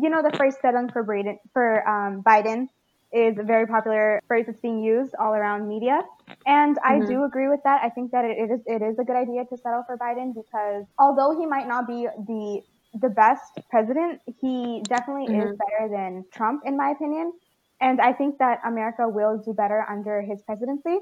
you 0.01 0.09
know, 0.09 0.21
the 0.21 0.35
phrase 0.37 0.55
"setting 0.61 0.89
for 0.89 1.03
Biden" 1.03 1.37
for 1.51 1.87
um, 1.89 2.21
Biden 2.21 2.67
is 3.13 3.37
a 3.37 3.43
very 3.43 3.67
popular 3.67 4.21
phrase 4.27 4.45
that's 4.47 4.59
being 4.61 4.83
used 4.83 5.13
all 5.19 5.33
around 5.33 5.67
media. 5.67 6.01
And 6.45 6.77
I 6.83 6.95
mm-hmm. 6.95 7.09
do 7.09 7.23
agree 7.25 7.49
with 7.49 7.59
that. 7.63 7.81
I 7.83 7.89
think 7.89 8.11
that 8.11 8.25
it 8.25 8.37
is 8.49 8.61
it 8.65 8.81
is 8.81 8.97
a 8.99 9.03
good 9.03 9.15
idea 9.15 9.45
to 9.45 9.57
settle 9.57 9.83
for 9.85 9.97
Biden 9.97 10.33
because 10.33 10.85
although 10.97 11.37
he 11.37 11.45
might 11.45 11.67
not 11.67 11.87
be 11.87 12.07
the 12.17 12.61
the 12.93 13.09
best 13.09 13.59
president, 13.69 14.21
he 14.39 14.81
definitely 14.87 15.27
mm-hmm. 15.27 15.49
is 15.49 15.57
better 15.57 15.89
than 15.89 16.25
Trump 16.33 16.61
in 16.65 16.77
my 16.77 16.91
opinion. 16.91 17.33
And 17.79 17.99
I 17.99 18.13
think 18.13 18.37
that 18.37 18.59
America 18.65 19.09
will 19.09 19.41
do 19.43 19.53
better 19.53 19.83
under 19.89 20.21
his 20.21 20.41
presidency. 20.43 20.99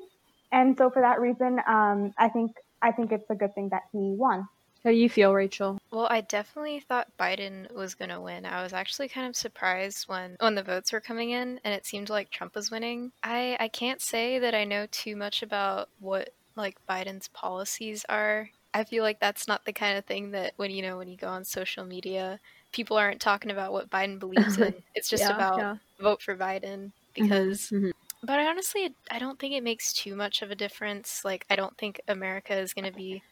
And 0.51 0.77
so 0.77 0.89
for 0.89 1.01
that 1.01 1.19
reason, 1.19 1.59
um, 1.67 2.13
I 2.17 2.29
think 2.29 2.51
I 2.81 2.91
think 2.91 3.11
it's 3.11 3.29
a 3.29 3.35
good 3.35 3.53
thing 3.53 3.69
that 3.69 3.83
he 3.91 4.15
won. 4.17 4.47
How 4.83 4.91
do 4.91 4.95
you 4.95 5.09
feel, 5.09 5.33
Rachel? 5.33 5.77
Well, 5.91 6.07
I 6.09 6.21
definitely 6.21 6.79
thought 6.79 7.17
Biden 7.19 7.71
was 7.73 7.95
going 7.95 8.09
to 8.09 8.21
win. 8.21 8.45
I 8.45 8.63
was 8.63 8.71
actually 8.71 9.09
kind 9.09 9.27
of 9.27 9.35
surprised 9.35 10.07
when 10.07 10.37
when 10.39 10.55
the 10.55 10.63
votes 10.63 10.93
were 10.93 11.01
coming 11.01 11.31
in 11.31 11.59
and 11.63 11.73
it 11.73 11.85
seemed 11.85 12.09
like 12.09 12.29
Trump 12.29 12.55
was 12.55 12.71
winning. 12.71 13.11
I 13.23 13.57
I 13.59 13.67
can't 13.67 14.01
say 14.01 14.39
that 14.39 14.55
I 14.55 14.63
know 14.63 14.87
too 14.91 15.15
much 15.15 15.43
about 15.43 15.89
what 15.99 16.29
like 16.55 16.77
Biden's 16.87 17.27
policies 17.29 18.05
are. 18.07 18.49
I 18.73 18.83
feel 18.83 19.03
like 19.03 19.19
that's 19.19 19.47
not 19.47 19.65
the 19.65 19.73
kind 19.73 19.97
of 19.97 20.05
thing 20.05 20.31
that 20.31 20.53
when 20.57 20.71
you 20.71 20.81
know 20.81 20.97
when 20.97 21.09
you 21.09 21.17
go 21.17 21.27
on 21.27 21.43
social 21.43 21.83
media, 21.85 22.39
people 22.71 22.97
aren't 22.97 23.19
talking 23.19 23.51
about 23.51 23.73
what 23.73 23.89
Biden 23.89 24.19
believes 24.19 24.57
in. 24.57 24.75
It's 24.95 25.09
just 25.09 25.23
yeah, 25.23 25.35
about 25.35 25.57
yeah. 25.57 25.75
vote 25.99 26.21
for 26.21 26.37
Biden 26.37 26.91
because 27.13 27.69
Mm-hmm. 27.71 27.89
but 28.23 28.39
I 28.39 28.47
honestly 28.47 28.95
I 29.11 29.19
don't 29.19 29.39
think 29.39 29.53
it 29.53 29.63
makes 29.63 29.91
too 29.91 30.15
much 30.15 30.41
of 30.41 30.51
a 30.51 30.55
difference. 30.55 31.25
Like 31.25 31.45
I 31.49 31.57
don't 31.57 31.77
think 31.77 31.99
America 32.07 32.57
is 32.57 32.73
going 32.73 32.85
to 32.85 32.97
be 32.97 33.23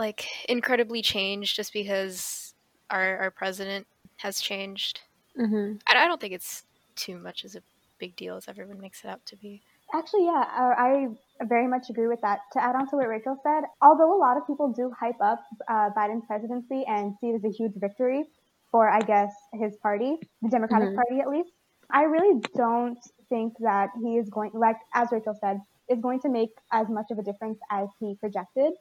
like 0.00 0.26
incredibly 0.48 1.02
changed 1.02 1.54
just 1.54 1.72
because 1.72 2.54
our 2.90 3.18
our 3.18 3.30
president 3.30 3.86
has 4.16 4.40
changed. 4.40 5.00
Mm-hmm. 5.38 5.76
I, 5.86 6.02
I 6.02 6.06
don't 6.06 6.20
think 6.20 6.34
it's 6.34 6.64
too 6.96 7.18
much 7.18 7.44
as 7.44 7.54
a 7.54 7.62
big 7.98 8.16
deal 8.16 8.36
as 8.36 8.48
everyone 8.48 8.80
makes 8.80 9.04
it 9.04 9.08
out 9.08 9.24
to 9.26 9.36
be. 9.36 9.62
Actually, 9.92 10.24
yeah, 10.26 10.44
I 10.88 11.08
very 11.42 11.66
much 11.66 11.90
agree 11.90 12.06
with 12.06 12.20
that. 12.22 12.40
To 12.52 12.62
add 12.62 12.76
on 12.76 12.88
to 12.90 12.96
what 12.96 13.08
Rachel 13.08 13.36
said, 13.42 13.62
although 13.82 14.16
a 14.16 14.20
lot 14.26 14.36
of 14.36 14.46
people 14.46 14.72
do 14.72 14.92
hype 14.98 15.20
up 15.20 15.42
uh, 15.68 15.90
Biden's 15.96 16.24
presidency 16.26 16.84
and 16.86 17.14
see 17.20 17.28
it 17.30 17.36
as 17.36 17.44
a 17.44 17.50
huge 17.50 17.72
victory 17.76 18.24
for, 18.70 18.88
I 18.88 19.00
guess, 19.00 19.32
his 19.52 19.76
party, 19.76 20.16
the 20.42 20.48
Democratic 20.48 20.90
Mhm. 20.90 20.94
Party 20.94 21.20
at 21.20 21.28
least, 21.28 21.50
I 21.90 22.02
really 22.04 22.40
don't 22.54 22.98
think 23.28 23.54
that 23.58 23.90
he 24.02 24.16
is 24.16 24.30
going, 24.30 24.52
like 24.54 24.76
as 24.94 25.10
Rachel 25.10 25.34
said, 25.40 25.60
is 25.88 25.98
going 26.00 26.20
to 26.20 26.28
make 26.28 26.50
as 26.70 26.88
much 26.88 27.10
of 27.10 27.18
a 27.18 27.22
difference 27.22 27.58
as 27.70 27.88
he 27.98 28.14
projected, 28.20 28.72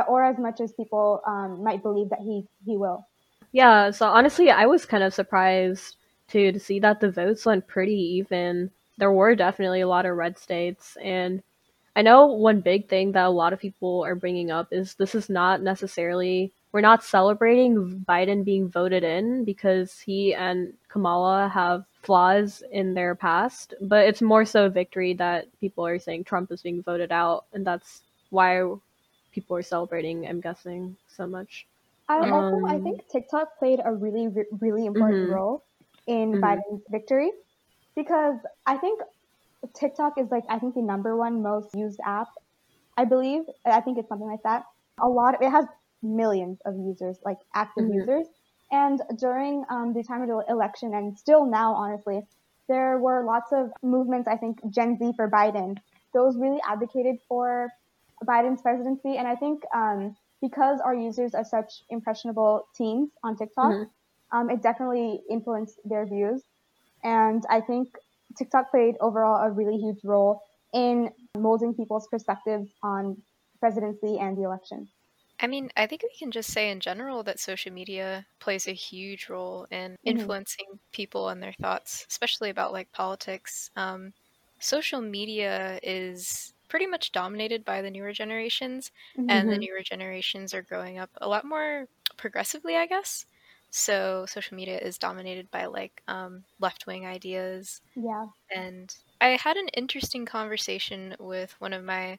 or 0.00 0.24
as 0.24 0.38
much 0.38 0.60
as 0.60 0.72
people 0.72 1.22
um, 1.26 1.62
might 1.62 1.82
believe 1.82 2.10
that 2.10 2.20
he 2.20 2.46
he 2.64 2.76
will. 2.76 3.06
Yeah, 3.52 3.90
so 3.90 4.06
honestly, 4.06 4.50
I 4.50 4.66
was 4.66 4.86
kind 4.86 5.02
of 5.02 5.12
surprised 5.12 5.96
to 6.28 6.58
see 6.58 6.80
that 6.80 7.00
the 7.00 7.10
votes 7.10 7.44
went 7.44 7.66
pretty 7.66 8.16
even. 8.18 8.70
There 8.98 9.12
were 9.12 9.34
definitely 9.34 9.80
a 9.80 9.88
lot 9.88 10.06
of 10.06 10.16
red 10.16 10.38
states, 10.38 10.96
and 11.02 11.42
I 11.94 12.02
know 12.02 12.26
one 12.26 12.60
big 12.60 12.88
thing 12.88 13.12
that 13.12 13.26
a 13.26 13.30
lot 13.30 13.52
of 13.52 13.60
people 13.60 14.04
are 14.04 14.14
bringing 14.14 14.50
up 14.50 14.68
is 14.72 14.94
this 14.94 15.14
is 15.14 15.28
not 15.28 15.62
necessarily 15.62 16.52
we're 16.72 16.80
not 16.80 17.04
celebrating 17.04 18.02
Biden 18.08 18.44
being 18.44 18.68
voted 18.68 19.04
in 19.04 19.44
because 19.44 20.00
he 20.00 20.34
and 20.34 20.72
Kamala 20.88 21.50
have 21.52 21.84
flaws 22.02 22.62
in 22.72 22.94
their 22.94 23.14
past, 23.14 23.74
but 23.82 24.06
it's 24.06 24.22
more 24.22 24.46
so 24.46 24.70
victory 24.70 25.12
that 25.14 25.46
people 25.60 25.86
are 25.86 25.98
saying 25.98 26.24
Trump 26.24 26.50
is 26.50 26.62
being 26.62 26.82
voted 26.82 27.12
out, 27.12 27.44
and 27.52 27.66
that's 27.66 28.02
why 28.30 28.64
people 29.32 29.56
are 29.56 29.62
celebrating. 29.62 30.26
I'm 30.26 30.40
guessing 30.40 30.96
so 31.08 31.26
much. 31.26 31.66
I 32.08 32.24
also 32.30 32.56
I 32.68 32.78
Um, 32.78 32.78
think 32.78 33.08
TikTok 33.10 33.58
played 33.58 33.80
a 33.84 33.92
really 33.94 34.28
really 34.60 34.86
important 34.86 35.28
Mhm. 35.28 35.30
role 35.30 35.64
in 36.06 36.38
Mhm. 36.38 36.40
Biden's 36.40 36.82
victory 36.90 37.32
because 37.96 38.36
I 38.66 38.78
think 38.78 39.00
TikTok 39.74 40.14
is 40.18 40.30
like 40.30 40.44
I 40.48 40.58
think 40.58 40.74
the 40.74 40.82
number 40.82 41.16
one 41.16 41.42
most 41.42 41.74
used 41.74 42.00
app. 42.04 42.28
I 42.96 43.04
believe 43.04 43.42
I 43.66 43.80
think 43.82 43.98
it's 43.98 44.08
something 44.08 44.28
like 44.28 44.42
that. 44.44 44.64
A 45.00 45.08
lot 45.08 45.34
of 45.34 45.42
it 45.42 45.50
has 45.50 45.66
millions 46.02 46.60
of 46.66 46.76
users, 46.78 47.18
like 47.24 47.38
active 47.54 47.86
Mhm. 47.86 47.88
users. 47.88 48.28
And 48.70 49.00
during 49.18 49.64
um, 49.70 49.92
the 49.94 50.02
time 50.04 50.22
of 50.22 50.28
the 50.28 50.44
election, 50.48 50.94
and 50.94 51.18
still 51.18 51.46
now, 51.46 51.74
honestly, 51.74 52.22
there 52.68 52.98
were 52.98 53.24
lots 53.24 53.52
of 53.52 53.70
movements. 53.82 54.28
I 54.28 54.36
think 54.36 54.58
Gen 54.70 54.98
Z 54.98 55.12
for 55.16 55.30
Biden. 55.30 55.76
Those 56.14 56.36
really 56.38 56.60
advocated 56.68 57.16
for 57.28 57.70
Biden's 58.22 58.62
presidency, 58.62 59.16
and 59.16 59.26
I 59.28 59.36
think 59.36 59.62
um, 59.74 60.16
because 60.40 60.80
our 60.80 60.94
users 60.94 61.34
are 61.34 61.44
such 61.44 61.84
impressionable 61.90 62.66
teens 62.74 63.10
on 63.22 63.36
TikTok, 63.36 63.70
Mhm. 63.70 63.90
um, 64.32 64.50
it 64.50 64.62
definitely 64.62 65.22
influenced 65.30 65.78
their 65.84 66.06
views. 66.06 66.42
And 67.04 67.44
I 67.50 67.60
think 67.60 67.88
TikTok 68.36 68.70
played 68.70 68.96
overall 69.00 69.42
a 69.42 69.50
really 69.50 69.78
huge 69.78 70.04
role 70.04 70.42
in 70.72 71.10
molding 71.36 71.74
people's 71.74 72.08
perspectives 72.08 72.70
on 72.82 73.22
presidency 73.60 74.18
and 74.18 74.36
the 74.36 74.42
election. 74.42 74.88
I 75.40 75.48
mean, 75.48 75.70
I 75.76 75.86
think 75.86 76.02
we 76.02 76.14
can 76.16 76.30
just 76.30 76.52
say 76.52 76.70
in 76.70 76.78
general 76.80 77.22
that 77.24 77.40
social 77.40 77.72
media 77.72 78.26
plays 78.38 78.68
a 78.68 78.72
huge 78.72 79.28
role 79.28 79.66
in 79.70 79.96
influencing 80.04 80.78
people 80.92 81.28
and 81.28 81.42
their 81.42 81.54
thoughts, 81.60 82.06
especially 82.08 82.50
about 82.50 82.72
like 82.72 82.92
politics. 82.92 83.70
Um, 83.74 84.12
social 84.60 85.00
media 85.00 85.80
is 85.82 86.51
pretty 86.72 86.88
much 86.88 87.12
dominated 87.12 87.64
by 87.66 87.82
the 87.82 87.92
newer 87.92 88.14
generations, 88.14 88.92
and 89.28 89.52
the 89.52 89.58
Mhm. 89.58 89.66
newer 89.66 89.82
generations 89.84 90.54
are 90.54 90.62
growing 90.62 90.98
up 90.98 91.10
a 91.22 91.28
lot 91.28 91.44
more 91.46 91.88
progressively, 92.18 92.76
I 92.78 92.86
guess. 92.88 93.26
So 93.70 94.26
social 94.26 94.56
media 94.56 94.80
is 94.80 94.98
dominated 94.98 95.52
by 95.52 95.66
like 95.66 96.02
um, 96.08 96.46
left 96.60 96.86
wing 96.88 97.06
ideas, 97.06 97.82
Yeah. 97.94 98.26
and 98.54 98.94
I 99.20 99.30
had 99.36 99.56
an 99.56 99.68
interesting 99.68 100.26
conversation 100.26 101.16
with 101.20 101.52
one 101.60 101.72
of 101.72 101.84
my 101.84 102.18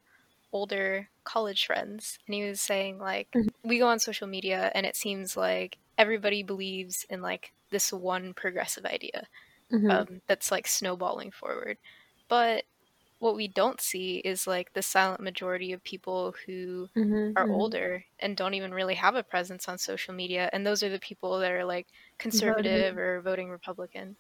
older 0.54 1.10
college 1.26 1.66
friends, 1.66 2.20
and 2.28 2.36
he 2.36 2.44
was 2.46 2.62
saying 2.62 3.00
like 3.00 3.30
Mhm. 3.36 3.50
we 3.64 3.80
go 3.80 3.88
on 3.88 4.00
social 4.00 4.28
media, 4.28 4.72
and 4.76 4.86
it 4.86 4.96
seems 4.98 5.38
like 5.38 5.80
everybody 5.98 6.44
believes 6.44 7.06
in 7.10 7.22
like 7.22 7.54
this 7.72 7.94
one 7.94 8.34
progressive 8.34 8.86
idea 8.86 9.28
Mhm. 9.72 10.04
um, 10.08 10.22
that's 10.28 10.52
like 10.52 10.68
snowballing 10.68 11.32
forward. 11.32 11.78
But 12.30 12.66
what 13.24 13.36
we 13.36 13.48
don't 13.48 13.82
see 13.82 14.18
is 14.20 14.48
like 14.48 14.74
the 14.74 14.84
silent 14.84 15.22
majority 15.22 15.74
of 15.74 15.84
people 15.84 16.36
who 16.46 16.90
Mhm, 16.96 17.38
are 17.38 17.48
mhm. 17.48 17.50
older 17.50 18.06
and 18.20 18.38
don't 18.38 18.54
even 18.56 18.74
really 18.74 18.96
have 18.96 19.16
a 19.16 19.24
presence 19.24 19.68
on 19.70 19.78
social 19.80 20.14
media, 20.14 20.50
and 20.54 20.66
those 20.68 20.84
are 20.84 20.90
the 20.90 21.00
people 21.00 21.40
that 21.40 21.52
are 21.52 21.66
like 21.66 21.88
conservative 22.20 22.98
or 22.98 23.22
voting 23.22 23.50
Republican. 23.50 24.18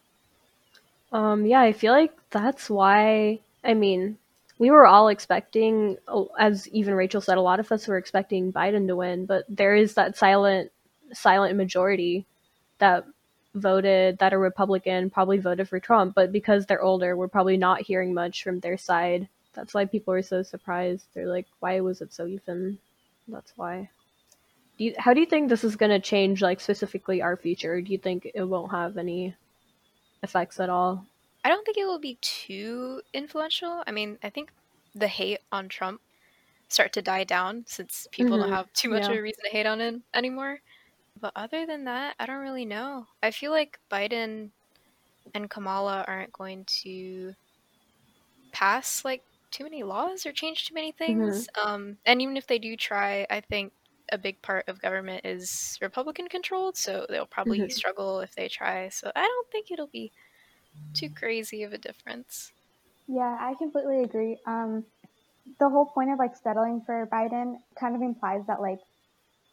Um, 1.11 1.45
yeah, 1.45 1.61
I 1.61 1.73
feel 1.73 1.93
like 1.93 2.13
that's 2.31 2.69
why. 2.69 3.39
I 3.63 3.73
mean, 3.73 4.17
we 4.57 4.71
were 4.71 4.85
all 4.85 5.07
expecting, 5.07 5.97
oh, 6.07 6.29
as 6.39 6.67
even 6.69 6.95
Rachel 6.95 7.21
said, 7.21 7.37
a 7.37 7.41
lot 7.41 7.59
of 7.59 7.71
us 7.71 7.87
were 7.87 7.97
expecting 7.97 8.51
Biden 8.51 8.87
to 8.87 8.95
win, 8.95 9.25
but 9.25 9.45
there 9.49 9.75
is 9.75 9.93
that 9.95 10.17
silent, 10.17 10.71
silent 11.13 11.55
majority 11.55 12.25
that 12.79 13.05
voted 13.55 14.17
that 14.17 14.33
are 14.33 14.39
Republican 14.39 15.09
probably 15.09 15.37
voted 15.37 15.69
for 15.69 15.79
Trump, 15.79 16.15
but 16.15 16.31
because 16.31 16.65
they're 16.65 16.81
older, 16.81 17.15
we're 17.15 17.27
probably 17.27 17.57
not 17.57 17.81
hearing 17.81 18.13
much 18.13 18.43
from 18.43 18.59
their 18.59 18.77
side. 18.77 19.27
That's 19.53 19.73
why 19.73 19.85
people 19.85 20.13
are 20.13 20.23
so 20.23 20.41
surprised. 20.41 21.05
They're 21.13 21.27
like, 21.27 21.47
why 21.59 21.79
was 21.81 22.01
it 22.01 22.11
so 22.13 22.25
even? 22.25 22.79
That's 23.27 23.53
why. 23.55 23.89
Do 24.77 24.85
you, 24.85 24.95
how 24.97 25.13
do 25.13 25.19
you 25.19 25.27
think 25.27 25.49
this 25.49 25.63
is 25.63 25.75
going 25.75 25.91
to 25.91 25.99
change, 25.99 26.41
like, 26.41 26.59
specifically 26.59 27.21
our 27.21 27.37
future? 27.37 27.79
Do 27.79 27.91
you 27.91 27.99
think 27.99 28.31
it 28.33 28.43
won't 28.43 28.71
have 28.71 28.97
any 28.97 29.35
effects 30.23 30.59
at 30.59 30.69
all? 30.71 31.05
I 31.45 31.49
don't 31.49 31.63
think 31.63 31.77
it 31.77 31.85
will 31.85 31.99
be 31.99 32.17
too 32.21 33.01
influential. 33.13 33.83
I 33.85 33.91
mean, 33.91 34.17
I 34.23 34.29
think 34.31 34.51
the 34.95 35.07
hate 35.07 35.41
on 35.51 35.69
Trump 35.69 36.01
start 36.69 36.93
to 36.93 37.01
die 37.03 37.23
down 37.23 37.65
since 37.67 38.07
people 38.11 38.37
don't 38.37 38.49
Mhm. 38.49 38.55
have 38.55 38.73
too 38.73 38.89
much 38.89 39.07
of 39.07 39.15
a 39.15 39.21
reason 39.21 39.43
to 39.43 39.51
hate 39.51 39.67
on 39.67 39.79
him 39.79 40.03
anymore. 40.13 40.61
But 41.23 41.33
other 41.35 41.65
than 41.65 41.85
that, 41.85 42.17
I 42.19 42.27
don't 42.27 42.43
really 42.43 42.65
know. 42.67 43.07
I 43.23 43.31
feel 43.31 43.51
like 43.51 43.79
Biden 43.91 44.53
and 45.33 45.49
Kamala 45.49 46.05
aren't 46.07 46.33
going 46.33 46.65
to 46.83 47.35
pass 48.51 49.03
like 49.05 49.23
too 49.51 49.63
many 49.63 49.83
laws 49.83 50.25
or 50.25 50.31
change 50.33 50.65
too 50.67 50.73
many 50.73 50.91
things. 50.91 51.47
Um, 51.65 51.99
and 52.05 52.21
even 52.21 52.37
if 52.37 52.47
they 52.47 52.59
do 52.59 52.75
try, 52.75 53.25
I 53.29 53.41
think 53.41 53.73
a 54.11 54.17
big 54.17 54.41
part 54.41 54.67
of 54.67 54.81
government 54.81 55.25
is 55.25 55.77
Republican 55.81 56.27
controlled, 56.27 56.75
so 56.77 57.05
they'll 57.09 57.25
probably 57.25 57.67
Mhm. 57.67 57.69
struggle 57.69 58.19
if 58.19 58.35
they 58.35 58.49
try. 58.49 58.89
So 58.89 59.11
I 59.15 59.21
don't 59.21 59.51
think 59.51 59.71
it'll 59.71 59.87
be 59.87 60.11
too 60.93 61.09
crazy 61.09 61.63
of 61.63 61.73
a 61.73 61.79
difference. 61.79 62.53
Yeah, 63.07 63.37
I 63.39 63.55
completely 63.55 64.03
agree. 64.03 64.39
Um, 64.45 64.85
the 65.59 65.69
whole 65.69 65.87
point 65.87 66.11
of 66.11 66.19
like 66.19 66.35
settling 66.35 66.81
for 66.85 67.07
Biden 67.11 67.57
kind 67.79 67.95
of 67.95 68.01
implies 68.01 68.45
that 68.47 68.61
like 68.61 68.79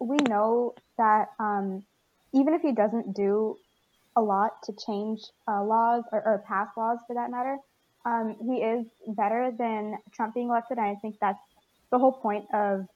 we 0.00 0.16
know 0.28 0.74
that 0.98 1.28
um, 1.38 1.84
even 2.32 2.54
if 2.54 2.62
he 2.62 2.72
doesn't 2.72 3.14
do 3.14 3.56
a 4.16 4.22
lot 4.22 4.62
to 4.64 4.72
change 4.72 5.22
uh, 5.46 5.62
laws 5.62 6.04
or, 6.12 6.22
or 6.22 6.44
pass 6.46 6.68
laws 6.76 6.98
for 7.06 7.14
that 7.14 7.30
matter, 7.30 7.58
um, 8.04 8.36
he 8.40 8.56
is 8.56 8.86
better 9.08 9.52
than 9.56 9.98
Trump 10.12 10.34
being 10.34 10.48
elected. 10.48 10.78
And 10.78 10.86
I 10.86 10.94
think 10.96 11.16
that's 11.20 11.40
the 11.90 11.98
whole 11.98 12.12
point 12.12 12.46
of 12.54 12.86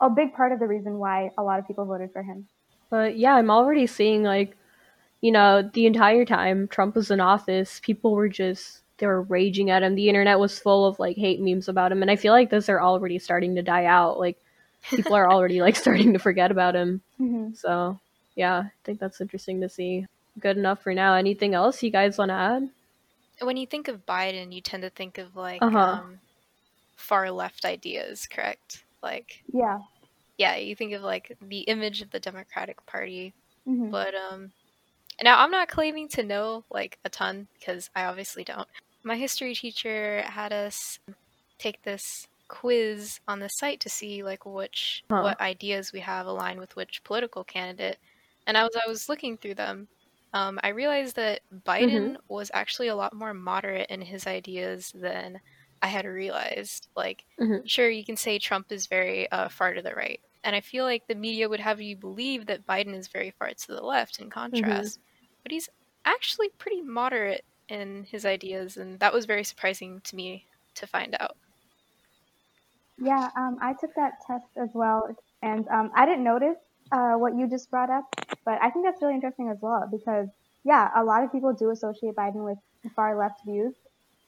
a 0.00 0.10
big 0.10 0.34
part 0.34 0.52
of 0.52 0.58
the 0.58 0.66
reason 0.66 0.98
why 0.98 1.30
a 1.36 1.42
lot 1.42 1.58
of 1.58 1.66
people 1.66 1.84
voted 1.84 2.12
for 2.12 2.22
him. 2.22 2.46
But 2.90 3.16
yeah, 3.16 3.34
I'm 3.34 3.50
already 3.50 3.86
seeing 3.86 4.22
like, 4.22 4.56
you 5.20 5.32
know, 5.32 5.68
the 5.72 5.86
entire 5.86 6.24
time 6.24 6.68
Trump 6.68 6.94
was 6.94 7.10
in 7.10 7.20
office, 7.20 7.80
people 7.82 8.12
were 8.12 8.28
just 8.28 8.80
they 8.98 9.06
were 9.06 9.22
raging 9.22 9.70
at 9.70 9.82
him. 9.82 9.96
The 9.96 10.08
internet 10.08 10.38
was 10.38 10.58
full 10.58 10.86
of 10.86 10.98
like 10.98 11.16
hate 11.16 11.40
memes 11.40 11.68
about 11.68 11.90
him, 11.90 12.02
and 12.02 12.10
I 12.10 12.16
feel 12.16 12.32
like 12.32 12.50
those 12.50 12.68
are 12.68 12.80
already 12.80 13.18
starting 13.18 13.54
to 13.56 13.62
die 13.62 13.86
out. 13.86 14.20
Like 14.20 14.38
people 14.90 15.14
are 15.16 15.30
already 15.30 15.60
like 15.60 15.76
starting 15.76 16.12
to 16.12 16.18
forget 16.18 16.50
about 16.50 16.74
him. 16.74 17.02
hmm 17.18 17.52
So 17.54 17.98
yeah, 18.36 18.58
I 18.58 18.70
think 18.84 18.98
that's 19.00 19.20
interesting 19.20 19.60
to 19.60 19.68
see. 19.68 20.06
Good 20.38 20.56
enough 20.56 20.82
for 20.82 20.94
now. 20.94 21.14
Anything 21.14 21.54
else 21.54 21.82
you 21.82 21.90
guys 21.90 22.18
want 22.18 22.30
to 22.30 22.34
add? 22.34 22.68
When 23.40 23.56
you 23.56 23.66
think 23.66 23.88
of 23.88 24.06
Biden, 24.06 24.52
you 24.52 24.60
tend 24.60 24.82
to 24.82 24.90
think 24.90 25.18
of 25.18 25.36
like 25.36 25.62
Uh-huh. 25.62 25.78
um, 25.78 26.18
far 26.96 27.30
left 27.30 27.64
ideas, 27.64 28.26
correct? 28.26 28.84
Like, 29.02 29.42
Yeah. 29.52 29.78
yeah, 30.38 30.56
you 30.56 30.74
think 30.74 30.92
of 30.94 31.02
like 31.02 31.36
the 31.40 31.60
image 31.60 32.02
of 32.02 32.10
the 32.10 32.20
Democratic 32.20 32.84
Party 32.86 33.32
hmm 33.66 33.90
But 33.90 34.14
um 34.14 34.52
now 35.22 35.40
I'm 35.42 35.50
not 35.50 35.68
claiming 35.68 36.08
to 36.10 36.22
know 36.22 36.64
like 36.70 36.98
a 37.04 37.08
ton 37.08 37.48
because 37.58 37.90
I 37.94 38.04
obviously 38.04 38.44
don't. 38.44 38.68
My 39.04 39.16
history 39.16 39.54
teacher 39.54 40.22
had 40.22 40.52
us 40.52 40.98
take 41.58 41.82
this 41.82 42.26
quiz 42.54 43.20
on 43.28 43.40
the 43.40 43.48
site 43.48 43.80
to 43.80 43.88
see 43.90 44.22
like 44.22 44.44
which 44.46 45.04
Huh. 45.10 45.24
what 45.24 45.40
ideas 45.40 45.92
we 45.92 46.00
have 46.00 46.26
align 46.26 46.58
with 46.58 46.76
which 46.76 47.02
political 47.04 47.44
candidate. 47.44 47.98
And 48.46 48.56
as 48.56 48.70
I 48.76 48.88
was 48.88 49.08
looking 49.08 49.38
through 49.38 49.54
them, 49.56 49.88
um, 50.32 50.58
I 50.62 50.68
realized 50.68 51.16
that 51.16 51.42
Biden 51.52 52.16
was 52.28 52.50
actually 52.54 52.88
a 52.88 52.96
lot 52.96 53.14
more 53.14 53.34
moderate 53.34 53.88
in 53.90 54.00
his 54.02 54.26
ideas 54.26 54.90
than 54.94 55.40
I 55.82 55.86
had 55.88 56.06
realized. 56.06 56.88
Like, 56.96 57.24
Mhm. 57.38 57.64
sure, 57.64 57.88
you 57.90 58.04
can 58.04 58.16
say 58.16 58.38
Trump 58.38 58.70
is 58.72 58.86
very 58.86 59.30
uh, 59.30 59.48
far 59.48 59.74
to 59.74 59.82
the 59.82 59.94
right, 59.94 60.20
and 60.42 60.54
I 60.56 60.60
feel 60.60 60.84
like 60.84 61.04
the 61.08 61.14
media 61.14 61.48
would 61.48 61.60
have 61.60 61.80
you 61.80 61.96
believe 61.96 62.46
that 62.46 62.66
Biden 62.66 62.94
is 62.94 63.08
very 63.08 63.30
far 63.32 63.50
to 63.50 63.66
the 63.68 63.82
left 63.82 64.18
in 64.20 64.30
contrast, 64.30 64.98
but 65.42 65.52
he's 65.52 65.68
actually 66.04 66.50
pretty 66.58 66.82
moderate 66.82 67.44
in 67.68 68.04
his 68.04 68.26
ideas, 68.26 68.76
and 68.76 69.00
that 69.00 69.12
was 69.14 69.26
very 69.26 69.44
surprising 69.44 70.00
to 70.02 70.16
me 70.16 70.46
to 70.74 70.86
find 70.86 71.16
out. 71.20 71.36
Yeah, 72.98 73.28
um, 73.36 73.58
I 73.60 73.74
took 73.74 73.94
that 73.96 74.14
test 74.26 74.46
as 74.56 74.70
well, 74.72 75.14
and 75.42 75.66
um, 75.68 75.90
I 75.94 76.06
didn't 76.06 76.24
notice 76.24 76.56
uh, 76.92 77.14
what 77.14 77.36
you 77.36 77.48
just 77.48 77.70
brought 77.70 77.90
up, 77.90 78.04
but 78.44 78.58
I 78.62 78.70
think 78.70 78.84
that's 78.84 79.02
really 79.02 79.14
interesting 79.14 79.48
as 79.48 79.58
well 79.60 79.88
because, 79.90 80.28
yeah, 80.64 80.90
a 80.96 81.02
lot 81.02 81.24
of 81.24 81.32
people 81.32 81.52
do 81.52 81.70
associate 81.70 82.14
Biden 82.14 82.44
with 82.44 82.58
far 82.94 83.18
left 83.18 83.40
views, 83.44 83.74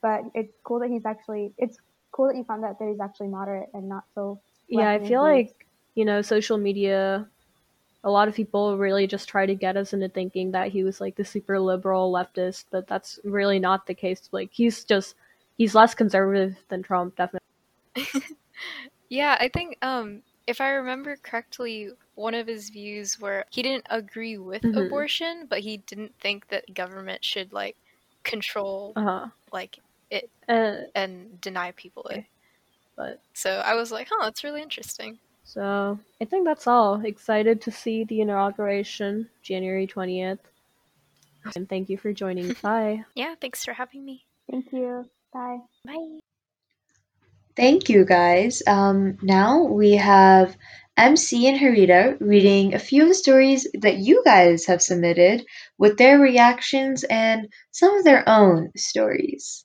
but 0.02 0.22
it's 0.34 0.52
cool 0.64 0.80
that 0.80 0.90
he's 0.90 1.06
actually 1.06 1.52
it's 1.58 1.78
cool 2.16 2.28
that 2.28 2.36
you 2.36 2.44
found 2.44 2.64
out 2.64 2.78
that 2.78 2.88
he's 2.88 3.00
actually 3.00 3.28
moderate 3.28 3.68
and 3.74 3.88
not 3.88 4.04
so. 4.14 4.40
Yeah, 4.68 4.90
I 4.90 4.98
feel 4.98 5.24
views. 5.24 5.48
like, 5.48 5.66
you 5.94 6.04
know, 6.04 6.22
social 6.22 6.58
media, 6.58 7.28
a 8.02 8.10
lot 8.10 8.26
of 8.26 8.34
people 8.34 8.78
really 8.78 9.06
just 9.06 9.28
try 9.28 9.46
to 9.46 9.54
get 9.54 9.76
us 9.76 9.92
into 9.92 10.08
thinking 10.08 10.50
that 10.52 10.68
he 10.72 10.82
was 10.82 11.00
like 11.00 11.14
the 11.14 11.24
super 11.24 11.60
liberal 11.60 12.12
leftist, 12.12 12.64
but 12.70 12.88
that's 12.88 13.20
really 13.22 13.58
not 13.58 13.86
the 13.86 13.94
case. 13.94 14.28
Like, 14.32 14.50
he's 14.52 14.84
just, 14.84 15.14
he's 15.56 15.74
less 15.74 15.94
conservative 15.94 16.56
than 16.68 16.82
Trump, 16.82 17.16
definitely. 17.16 17.40
Yeah, 19.10 19.36
I 19.40 19.48
think 19.48 19.76
um 19.82 20.22
if 20.46 20.60
I 20.60 20.70
remember 20.70 21.16
correctly, 21.16 21.90
one 22.14 22.34
of 22.34 22.46
his 22.46 22.70
views 22.70 23.18
were 23.18 23.44
he 23.50 23.62
didn't 23.62 23.86
agree 23.90 24.38
with 24.38 24.62
Mhm. 24.62 24.74
abortion, 24.74 25.46
but 25.48 25.60
he 25.60 25.78
didn't 25.78 26.14
think 26.20 26.48
that 26.48 26.74
government 26.74 27.24
should 27.24 27.52
like 27.52 27.76
control 28.24 28.96
Uh 28.96 29.02
huh. 29.02 29.30
like 29.52 29.78
it 30.10 30.30
Uh, 30.48 30.82
and 30.94 31.40
deny 31.40 31.72
people 31.72 32.04
it. 32.08 32.24
but, 32.96 33.20
So 33.34 33.60
I 33.60 33.74
was 33.74 33.92
like, 33.92 34.08
huh, 34.10 34.24
that's 34.24 34.42
really 34.42 34.62
interesting. 34.62 35.20
so, 35.44 35.98
I 36.20 36.24
think 36.24 36.44
that's 36.44 36.66
all. 36.66 37.04
Excited 37.04 37.60
to 37.62 37.70
see 37.70 38.04
the 38.04 38.20
inauguration, 38.20 39.28
January 39.42 39.86
20th. 39.86 40.40
And 41.56 41.68
thank 41.68 41.88
you 41.90 41.98
for 41.98 42.12
joining. 42.12 42.54
Bye. 42.62 43.04
Yeah, 43.14 43.34
thanks 43.40 43.64
for 43.64 43.72
having 43.74 44.04
me. 44.04 44.26
Thank 44.50 44.72
you. 44.72 45.08
Bye. 45.32 45.58
Bye. 45.84 46.20
Thank 47.56 47.88
you, 47.88 48.04
guys. 48.04 48.62
Um, 48.66 49.16
now 49.22 49.62
we 49.64 49.92
have 49.92 50.56
MC 50.96 51.48
and 51.48 51.58
Harita 51.58 52.16
reading 52.20 52.74
a 52.74 52.78
few 52.78 53.02
of 53.02 53.08
the 53.08 53.14
stories 53.14 53.66
that 53.80 53.98
you 53.98 54.22
guys 54.24 54.66
have 54.66 54.82
submitted 54.82 55.44
with 55.78 55.96
their 55.96 56.18
reactions 56.18 57.04
and 57.04 57.48
some 57.70 57.96
of 57.96 58.04
their 58.04 58.28
own 58.28 58.72
stories. 58.76 59.64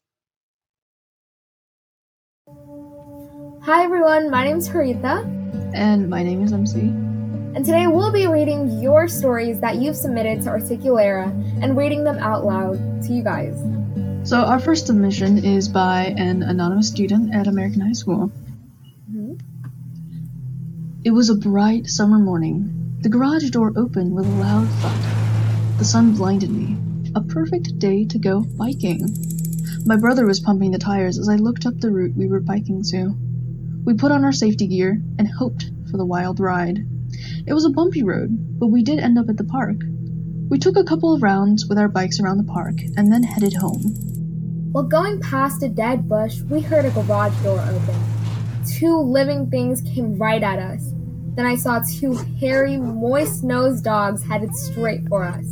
Hi 3.63 3.83
everyone, 3.83 4.31
my 4.31 4.43
name 4.43 4.57
is 4.57 4.67
Harita, 4.67 5.23
And 5.73 6.09
my 6.09 6.23
name 6.23 6.43
is 6.43 6.51
MC. 6.51 6.79
and 6.79 7.63
today 7.63 7.87
we'll 7.87 8.11
be 8.11 8.27
reading 8.27 8.81
your 8.81 9.07
stories 9.07 9.59
that 9.59 9.75
you've 9.75 9.95
submitted 9.95 10.41
to 10.43 10.49
Articulera 10.49 11.29
and 11.61 11.77
reading 11.77 12.03
them 12.03 12.17
out 12.19 12.43
loud 12.43 12.77
to 13.03 13.13
you 13.13 13.23
guys. 13.23 13.55
So, 14.23 14.37
our 14.37 14.59
first 14.59 14.85
submission 14.85 15.43
is 15.43 15.67
by 15.67 16.13
an 16.15 16.43
anonymous 16.43 16.87
student 16.87 17.33
at 17.33 17.47
American 17.47 17.81
High 17.81 17.91
School. 17.93 18.31
Mhm. 19.11 19.39
It 21.03 21.11
was 21.11 21.29
a 21.29 21.35
bright 21.35 21.87
summer 21.89 22.19
morning. 22.19 22.69
The 23.01 23.09
garage 23.09 23.49
door 23.49 23.73
opened 23.75 24.13
with 24.13 24.27
a 24.27 24.29
loud 24.29 24.67
thud. 24.67 25.79
The 25.79 25.85
sun 25.85 26.13
blinded 26.13 26.51
me. 26.51 26.77
A 27.15 27.21
perfect 27.21 27.79
day 27.79 28.05
to 28.05 28.19
go 28.19 28.45
biking. 28.57 29.09
My 29.85 29.97
brother 29.97 30.25
was 30.27 30.39
pumping 30.39 30.71
the 30.71 30.77
tires 30.77 31.17
as 31.17 31.27
I 31.27 31.35
looked 31.35 31.65
up 31.65 31.79
the 31.79 31.91
route 31.91 32.15
we 32.15 32.27
were 32.27 32.39
biking 32.39 32.83
to. 32.91 33.15
We 33.83 33.95
put 33.95 34.11
on 34.11 34.23
our 34.23 34.31
safety 34.31 34.67
gear 34.67 35.01
and 35.17 35.27
hoped 35.27 35.71
for 35.89 35.97
the 35.97 36.05
wild 36.05 36.39
ride. 36.39 36.85
It 37.47 37.53
was 37.53 37.65
a 37.65 37.71
bumpy 37.71 38.03
road, 38.03 38.59
but 38.59 38.67
we 38.67 38.83
did 38.83 38.99
end 38.99 39.17
up 39.17 39.29
at 39.29 39.37
the 39.37 39.43
park. 39.43 39.81
We 40.47 40.59
took 40.59 40.77
a 40.77 40.83
couple 40.83 41.13
of 41.13 41.23
rounds 41.23 41.65
with 41.67 41.77
our 41.77 41.87
bikes 41.87 42.19
around 42.19 42.37
the 42.37 42.43
park 42.43 42.81
and 42.95 43.11
then 43.11 43.23
headed 43.23 43.55
home. 43.55 43.95
While 44.71 44.85
going 44.85 45.19
past 45.19 45.63
a 45.63 45.67
dead 45.67 46.07
bush, 46.07 46.39
we 46.49 46.61
heard 46.61 46.85
a 46.85 46.91
garage 46.91 47.35
door 47.43 47.59
open. 47.59 47.95
Two 48.65 48.97
living 48.97 49.49
things 49.49 49.81
came 49.81 50.17
right 50.17 50.41
at 50.41 50.59
us. 50.59 50.93
Then 51.35 51.45
I 51.45 51.57
saw 51.57 51.81
two 51.81 52.13
hairy, 52.39 52.77
moist 52.77 53.43
nosed 53.43 53.83
dogs 53.83 54.23
headed 54.23 54.55
straight 54.55 55.05
for 55.09 55.25
us. 55.25 55.45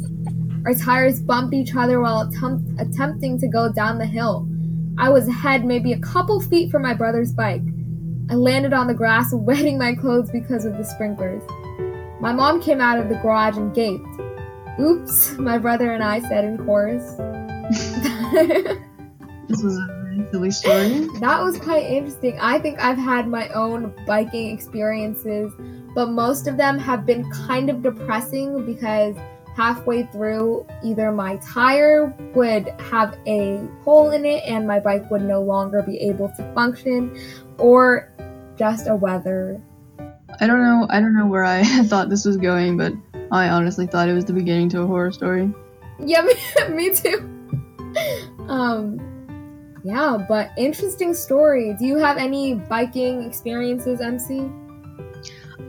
Our 0.66 0.74
tires 0.74 1.20
bumped 1.20 1.54
each 1.54 1.76
other 1.76 2.00
while 2.00 2.22
attempt- 2.22 2.80
attempting 2.80 3.38
to 3.40 3.48
go 3.50 3.70
down 3.70 3.98
the 3.98 4.06
hill. 4.06 4.48
I 4.98 5.10
was 5.10 5.28
ahead 5.28 5.66
maybe 5.66 5.92
a 5.92 6.00
couple 6.00 6.40
feet 6.40 6.72
from 6.72 6.84
my 6.84 6.94
brother's 6.94 7.34
bike. 7.34 7.64
I 8.30 8.36
landed 8.36 8.72
on 8.72 8.88
the 8.88 8.94
grass, 8.94 9.30
wetting 9.34 9.78
my 9.78 9.96
clothes 9.96 10.32
because 10.32 10.64
of 10.64 10.78
the 10.78 10.86
sprinklers. 10.86 11.44
My 12.22 12.32
mom 12.32 12.62
came 12.62 12.80
out 12.80 13.00
of 13.00 13.10
the 13.10 13.16
garage 13.16 13.58
and 13.58 13.76
gaped. 13.76 14.08
Oops, 14.80 15.32
my 15.34 15.58
brother 15.58 15.92
and 15.92 16.04
I 16.04 16.22
said 16.22 16.46
in 16.46 16.58
chorus. 16.66 17.20
This 19.50 19.64
was 19.64 19.78
a 19.78 20.30
silly 20.32 20.52
story. 20.52 21.08
That 21.20 21.42
was 21.42 21.58
quite 21.58 21.84
interesting. 21.84 22.40
I 22.40 22.60
think 22.60 22.80
I've 22.80 23.00
had 23.00 23.28
my 23.28 23.50
own 23.50 23.94
biking 24.06 24.52
experiences, 24.52 25.52
but 25.96 26.12
most 26.12 26.48
of 26.48 26.56
them 26.56 26.78
have 26.78 27.06
been 27.06 27.30
kind 27.32 27.70
of 27.72 27.82
depressing 27.82 28.64
because 28.64 29.16
halfway 29.56 30.04
through, 30.04 30.68
either 30.84 31.12
my 31.12 31.38
tire 31.38 32.16
would 32.36 32.68
have 32.80 33.18
a 33.26 33.58
hole 33.84 34.12
in 34.12 34.24
it 34.24 34.44
and 34.46 34.68
my 34.68 34.80
bike 34.80 35.10
would 35.10 35.24
no 35.24 35.42
longer 35.42 35.82
be 35.82 35.98
able 35.98 36.30
to 36.38 36.54
function, 36.54 37.20
or 37.58 38.12
just 38.56 38.88
a 38.88 38.96
weather. 38.96 39.60
I 40.40 40.48
don't 40.48 40.62
know. 40.62 40.86
I 40.90 41.00
don't 41.00 41.16
know 41.16 41.26
where 41.26 41.44
I 41.44 41.64
thought 41.86 42.10
this 42.10 42.24
was 42.24 42.38
going, 42.38 42.78
but 42.78 42.94
I 43.32 43.50
honestly 43.50 43.88
thought 43.88 44.10
it 44.10 44.14
was 44.14 44.26
the 44.26 44.34
beginning 44.34 44.70
to 44.70 44.82
a 44.82 44.88
horror 44.88 45.12
story. 45.12 45.52
Yeah, 46.00 46.22
me, 46.70 46.76
me 46.76 46.94
too. 46.94 47.18
Um, 48.48 49.09
yeah, 49.84 50.18
but 50.28 50.52
interesting 50.58 51.14
story. 51.14 51.76
Do 51.80 51.86
you 51.86 51.98
have 51.98 52.18
any 52.18 52.56
biking 52.56 53.24
experiences, 53.24 54.02
MC? 54.02 54.50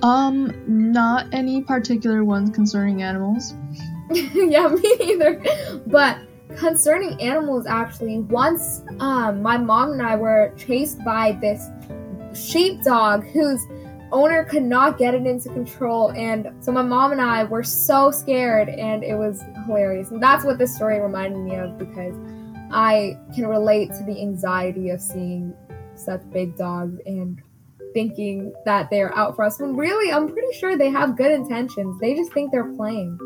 Um, 0.03 0.53
not 0.67 1.27
any 1.33 1.63
particular 1.63 2.25
ones 2.25 2.51
concerning 2.51 3.03
animals. 3.03 3.55
yeah, 4.11 4.69
me 4.69 4.97
neither. 4.99 5.43
But 5.87 6.19
concerning 6.57 7.21
animals, 7.21 7.67
actually, 7.67 8.21
once 8.21 8.83
um, 8.99 9.43
my 9.43 9.57
mom 9.57 9.93
and 9.93 10.03
I 10.03 10.17
were 10.17 10.53
chased 10.57 11.05
by 11.05 11.39
this 11.41 11.69
sheepdog 12.35 13.25
whose 13.27 13.61
owner 14.13 14.45
could 14.45 14.65
not 14.65 14.99
get 14.99 15.15
it 15.15 15.27
into 15.27 15.49
control, 15.51 16.11
and 16.13 16.51
so 16.61 16.73
my 16.73 16.83
mom 16.83 17.13
and 17.13 17.21
I 17.21 17.45
were 17.45 17.63
so 17.63 18.11
scared, 18.11 18.69
and 18.69 19.05
it 19.05 19.15
was 19.15 19.43
hilarious. 19.67 20.11
And 20.11 20.23
that's 20.23 20.45
what 20.45 20.59
this 20.59 20.75
story 20.75 20.99
reminded 20.99 21.39
me 21.39 21.57
of 21.57 21.79
because 21.79 22.17
I 22.73 23.19
can 23.35 23.47
relate 23.47 23.93
to 23.95 24.05
the 24.05 24.21
anxiety 24.21 24.91
of 24.91 25.01
seeing 25.01 25.55
such 25.95 26.23
big 26.33 26.57
dogs 26.57 26.99
and 27.07 27.41
thinking 27.93 28.53
that 28.65 28.89
they're 28.91 29.17
out 29.17 29.37
for 29.37 29.45
us 29.45 29.61
when 29.61 29.77
really 29.77 30.13
I'm 30.13 30.29
pretty 30.29 30.57
sure 30.57 30.77
they 30.77 30.91
have 30.91 31.17
good 31.17 31.33
intentions. 31.33 32.01
They 32.01 32.15
just 32.15 32.33
think 32.33 32.53
they're 32.53 32.73
playing. 32.75 33.19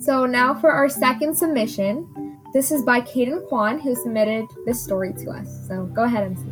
So 0.00 0.26
now 0.26 0.54
for 0.54 0.70
our 0.70 0.88
second 0.88 1.36
submission. 1.36 2.06
This 2.52 2.70
is 2.70 2.82
by 2.84 3.00
Caden 3.02 3.48
Kwan 3.48 3.78
who 3.80 3.94
submitted 3.94 4.46
this 4.64 4.82
story 4.82 5.12
to 5.14 5.30
us. 5.30 5.66
So 5.68 5.86
go 5.86 6.04
ahead 6.04 6.22
and 6.22 6.38
see. 6.38 6.46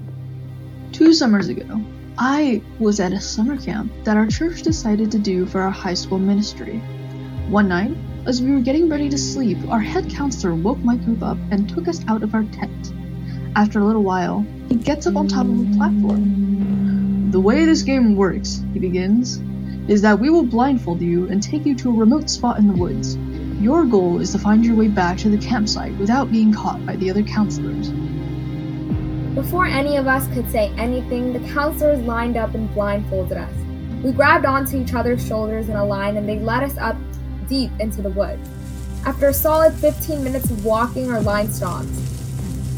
Two 0.93 1.15
summers 1.15 1.49
ago, 1.49 1.81
I 2.19 2.63
was 2.79 3.01
at 3.01 3.13
a 3.13 3.21
summer 3.21 3.57
camp 3.57 3.93
that 4.05 4.17
our 4.17 4.27
church 4.27 4.63
decided 4.63 5.11
to 5.13 5.19
do 5.19 5.47
for 5.47 5.61
our 5.61 5.71
high 5.71 5.95
school 5.95 6.19
ministry. 6.19 6.79
One 7.49 7.69
night, 7.69 7.97
as 8.27 8.41
we 8.41 8.53
were 8.53 8.61
getting 8.61 8.89
ready 8.89 9.11
to 9.11 9.19
sleep, 9.19 9.59
our 9.69 9.81
head 9.81 10.09
counselor 10.09 10.55
woke 10.55 10.79
my 10.79 10.97
group 10.97 11.23
up 11.23 11.37
and 11.51 11.69
took 11.69 11.89
us 11.89 12.03
out 12.09 12.23
of 12.23 12.35
our 12.35 12.45
tent. 12.45 12.93
After 13.55 13.81
a 13.81 13.85
little 13.85 14.03
while, 14.03 14.47
he 14.69 14.77
gets 14.77 15.07
up 15.07 15.17
on 15.17 15.29
top 15.29 15.47
of 15.47 15.61
a 15.61 15.77
platform. 15.77 17.31
The 17.31 17.41
way 17.41 17.67
this 17.67 17.83
game 17.83 18.17
works, 18.17 18.63
he 18.73 18.79
begins, 18.79 19.43
is 19.89 20.01
that 20.03 20.19
we 20.19 20.31
will 20.31 20.45
blindfold 20.45 21.03
you 21.03 21.29
and 21.29 21.43
take 21.43 21.67
you 21.67 21.75
to 21.77 21.91
a 21.91 21.93
remote 21.93 22.31
spot 22.31 22.59
in 22.59 22.67
the 22.67 22.73
woods. 22.73 23.17
Your 23.63 23.85
goal 23.85 24.21
is 24.21 24.33
to 24.33 24.39
find 24.39 24.65
your 24.65 24.75
way 24.75 24.89
back 24.89 25.19
to 25.19 25.29
the 25.29 25.39
campsite 25.39 25.97
without 25.99 26.31
being 26.31 26.53
caught 26.53 26.85
by 26.87 26.97
the 26.97 27.11
other 27.11 27.23
counselors. 27.23 27.91
Before 29.35 29.67
any 29.67 29.97
of 29.97 30.07
us 30.07 30.29
could 30.29 30.51
say 30.51 30.73
anything, 30.79 31.35
the 31.35 31.53
counselors 31.53 32.01
lined 32.01 32.39
up 32.39 32.55
and 32.55 32.73
blindfolded 32.73 33.37
us. 33.37 33.53
We 34.03 34.13
grabbed 34.13 34.47
onto 34.47 34.81
each 34.81 34.95
other's 34.95 35.27
shoulders 35.27 35.69
in 35.69 35.77
a 35.77 35.85
line 35.85 36.17
and 36.17 36.27
they 36.27 36.39
led 36.39 36.63
us 36.63 36.79
up 36.79 36.97
deep 37.49 37.71
into 37.81 38.03
the 38.03 38.11
woods. 38.11 38.49
After 39.07 39.29
a 39.29 39.35
solid 39.35 39.75
15 39.75 40.25
minutes 40.25 40.51
of 40.51 40.65
walking, 40.65 41.11
our 41.11 41.21
line 41.21 41.51
stops. 41.51 41.89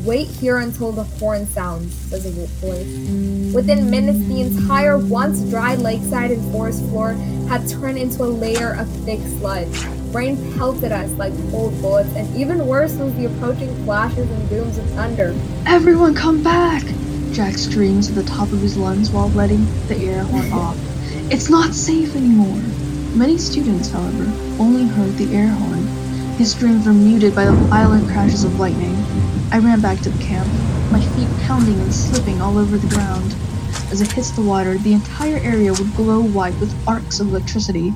Wait 0.04 0.28
here 0.28 0.58
until 0.58 0.92
the 0.92 1.02
horn 1.02 1.46
sounds, 1.46 1.92
says 1.94 2.26
a 2.26 2.30
wolf 2.38 2.50
voice. 2.60 3.52
Within 3.52 3.90
minutes, 3.90 4.20
the 4.26 4.40
entire 4.40 4.98
once 4.98 5.40
dry 5.50 5.74
lakeside 5.74 6.30
and 6.30 6.52
forest 6.52 6.80
floor 6.90 7.14
had 7.48 7.68
turned 7.68 7.98
into 7.98 8.22
a 8.22 8.26
layer 8.26 8.74
of 8.74 8.88
thick 9.04 9.20
sludge. 9.38 9.84
Rain 10.12 10.36
pelted 10.56 10.92
us 10.92 11.10
like 11.12 11.32
cold 11.50 11.80
bullets, 11.82 12.08
and 12.14 12.36
even 12.36 12.66
worse 12.66 12.94
was 12.94 13.14
the 13.16 13.26
approaching 13.26 13.74
flashes 13.84 14.30
and 14.30 14.48
booms 14.48 14.78
of 14.78 14.88
thunder. 14.90 15.34
Everyone 15.66 16.14
come 16.14 16.42
back! 16.42 16.84
Jack 17.32 17.54
screams 17.58 18.08
at 18.08 18.14
the 18.14 18.22
top 18.22 18.52
of 18.52 18.60
his 18.60 18.76
lungs 18.76 19.10
while 19.10 19.28
letting 19.30 19.64
the 19.88 19.96
air 19.96 20.22
horn 20.22 20.52
off. 20.52 20.76
It's 21.32 21.50
not 21.50 21.74
safe 21.74 22.14
anymore. 22.14 22.62
Many 23.16 23.38
students, 23.38 23.90
however, 23.90 24.24
only 24.60 24.84
heard 24.84 25.16
the 25.16 25.34
air 25.34 25.48
horn. 25.48 25.86
His 26.36 26.52
screams 26.52 26.84
were 26.84 26.92
muted 26.92 27.34
by 27.34 27.46
the 27.46 27.52
violent 27.52 28.06
crashes 28.08 28.44
of 28.44 28.60
lightning. 28.60 28.94
I 29.50 29.58
ran 29.58 29.80
back 29.80 30.00
to 30.00 30.10
the 30.10 30.22
camp, 30.22 30.46
my 30.92 31.00
feet 31.00 31.28
pounding 31.46 31.80
and 31.80 31.94
slipping 31.94 32.42
all 32.42 32.58
over 32.58 32.76
the 32.76 32.94
ground. 32.94 33.34
As 33.90 34.02
it 34.02 34.12
hits 34.12 34.32
the 34.32 34.42
water, 34.42 34.76
the 34.76 34.92
entire 34.92 35.38
area 35.38 35.72
would 35.72 35.96
glow 35.96 36.20
white 36.20 36.60
with 36.60 36.76
arcs 36.86 37.18
of 37.18 37.28
electricity. 37.28 37.94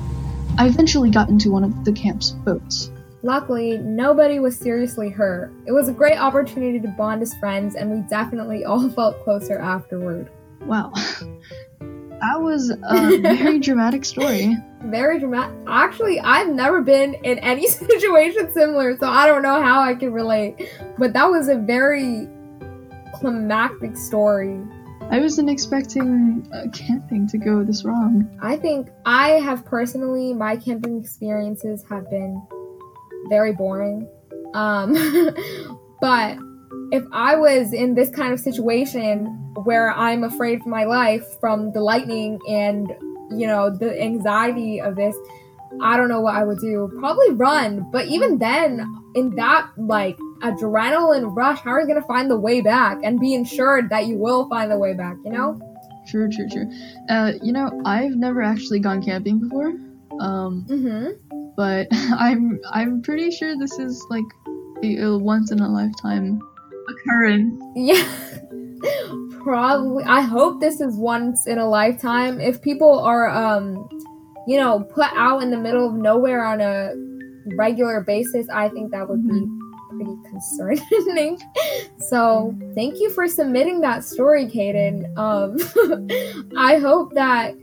I 0.57 0.65
eventually 0.65 1.11
got 1.11 1.29
into 1.29 1.51
one 1.51 1.63
of 1.63 1.85
the 1.85 1.91
camp's 1.91 2.31
boats. 2.31 2.89
Luckily, 3.21 3.77
nobody 3.77 4.39
was 4.39 4.57
seriously 4.57 5.11
hurt. 5.11 5.53
It 5.67 5.71
was 5.71 5.87
a 5.87 5.93
great 5.93 6.17
opportunity 6.17 6.79
to 6.79 6.87
bond 6.87 7.21
as 7.21 7.35
friends, 7.35 7.75
and 7.75 7.91
we 7.91 7.99
definitely 8.09 8.65
all 8.65 8.89
felt 8.95 9.23
closer 9.23 9.59
afterward. 9.59 10.31
Wow. 10.61 10.93
That 12.21 12.39
was 12.39 12.69
a 12.69 13.17
very 13.17 13.59
dramatic 13.67 14.05
story. 14.05 14.55
Very 14.83 15.19
dramatic. 15.19 15.55
Actually, 15.67 16.19
I've 16.19 16.49
never 16.49 16.81
been 16.81 17.15
in 17.15 17.39
any 17.39 17.67
situation 17.67 18.53
similar, 18.53 18.97
so 18.97 19.07
I 19.07 19.25
don't 19.25 19.41
know 19.41 19.61
how 19.61 19.81
I 19.81 19.95
can 19.95 20.13
relate. 20.13 20.69
But 20.97 21.13
that 21.13 21.29
was 21.29 21.49
a 21.49 21.55
very 21.55 22.27
climactic 23.15 23.97
story. 23.97 24.61
I 25.09 25.19
wasn't 25.19 25.49
expecting 25.49 26.47
uh, 26.53 26.69
camping 26.71 27.27
to 27.29 27.37
go 27.37 27.63
this 27.63 27.83
wrong. 27.83 28.29
I 28.41 28.55
think 28.55 28.89
I 29.05 29.31
have 29.31 29.65
personally, 29.65 30.33
my 30.33 30.55
camping 30.55 31.01
experiences 31.01 31.83
have 31.89 32.09
been 32.09 32.41
very 33.29 33.51
boring. 33.51 34.07
Um, 34.53 34.93
but 36.01 36.37
if 36.91 37.03
I 37.11 37.35
was 37.35 37.73
in 37.73 37.95
this 37.95 38.09
kind 38.09 38.33
of 38.33 38.39
situation 38.39 39.25
where 39.63 39.91
I'm 39.91 40.23
afraid 40.23 40.61
for 40.63 40.69
my 40.69 40.83
life 40.83 41.25
from 41.39 41.71
the 41.73 41.81
lightning 41.81 42.39
and, 42.47 42.91
you 43.31 43.47
know, 43.47 43.69
the 43.69 44.01
anxiety 44.01 44.81
of 44.81 44.95
this, 44.95 45.15
I 45.81 45.95
don't 45.95 46.09
know 46.09 46.21
what 46.21 46.35
I 46.35 46.43
would 46.43 46.59
do. 46.59 46.91
Probably 46.99 47.31
run. 47.31 47.89
But 47.91 48.07
even 48.07 48.39
then, 48.39 48.85
in 49.15 49.35
that, 49.35 49.69
like, 49.77 50.17
adrenaline 50.41 51.35
rush, 51.35 51.59
how 51.59 51.71
are 51.71 51.81
you 51.81 51.87
going 51.87 52.01
to 52.01 52.07
find 52.07 52.29
the 52.29 52.39
way 52.39 52.61
back 52.61 52.99
and 53.03 53.19
be 53.19 53.33
ensured 53.33 53.89
that 53.89 54.07
you 54.07 54.17
will 54.17 54.49
find 54.49 54.69
the 54.69 54.77
way 54.77 54.93
back, 54.93 55.15
you 55.23 55.31
know? 55.31 55.59
True, 56.09 56.29
true, 56.29 56.49
true. 56.49 56.69
Uh, 57.09 57.33
you 57.41 57.53
know, 57.53 57.69
I've 57.85 58.15
never 58.15 58.41
actually 58.41 58.79
gone 58.79 59.01
camping 59.01 59.39
before. 59.39 59.73
Um, 60.19 60.65
mm-hmm. 60.67 61.11
but 61.55 61.87
I'm 61.91 62.59
I'm 62.71 63.01
pretty 63.01 63.31
sure 63.31 63.57
this 63.57 63.79
is 63.79 64.05
like 64.09 64.25
a, 64.83 64.97
a 64.97 65.17
once 65.17 65.51
in 65.51 65.59
a 65.59 65.69
lifetime 65.69 66.41
occurrence. 66.91 67.61
Yeah. 67.75 68.07
Probably. 69.43 70.03
I 70.03 70.21
hope 70.21 70.59
this 70.59 70.81
is 70.81 70.95
once 70.95 71.47
in 71.47 71.57
a 71.57 71.67
lifetime. 71.67 72.39
If 72.39 72.61
people 72.61 72.99
are, 72.99 73.29
um, 73.29 73.89
you 74.47 74.57
know, 74.57 74.83
put 74.83 75.07
out 75.13 75.41
in 75.41 75.51
the 75.51 75.57
middle 75.57 75.87
of 75.87 75.95
nowhere 75.95 76.45
on 76.45 76.61
a 76.61 76.93
regular 77.55 78.01
basis, 78.01 78.47
I 78.49 78.69
think 78.69 78.91
that 78.91 79.07
would 79.09 79.27
be 79.27 79.47
pretty 79.89 80.15
concerning. 80.29 81.39
so, 81.97 82.55
thank 82.75 82.99
you 82.99 83.09
for 83.11 83.27
submitting 83.27 83.81
that 83.81 84.03
story, 84.03 84.45
Kaden. 84.45 85.05
Um, 85.17 85.57
I 86.57 86.77
hope 86.77 87.13
that 87.15 87.55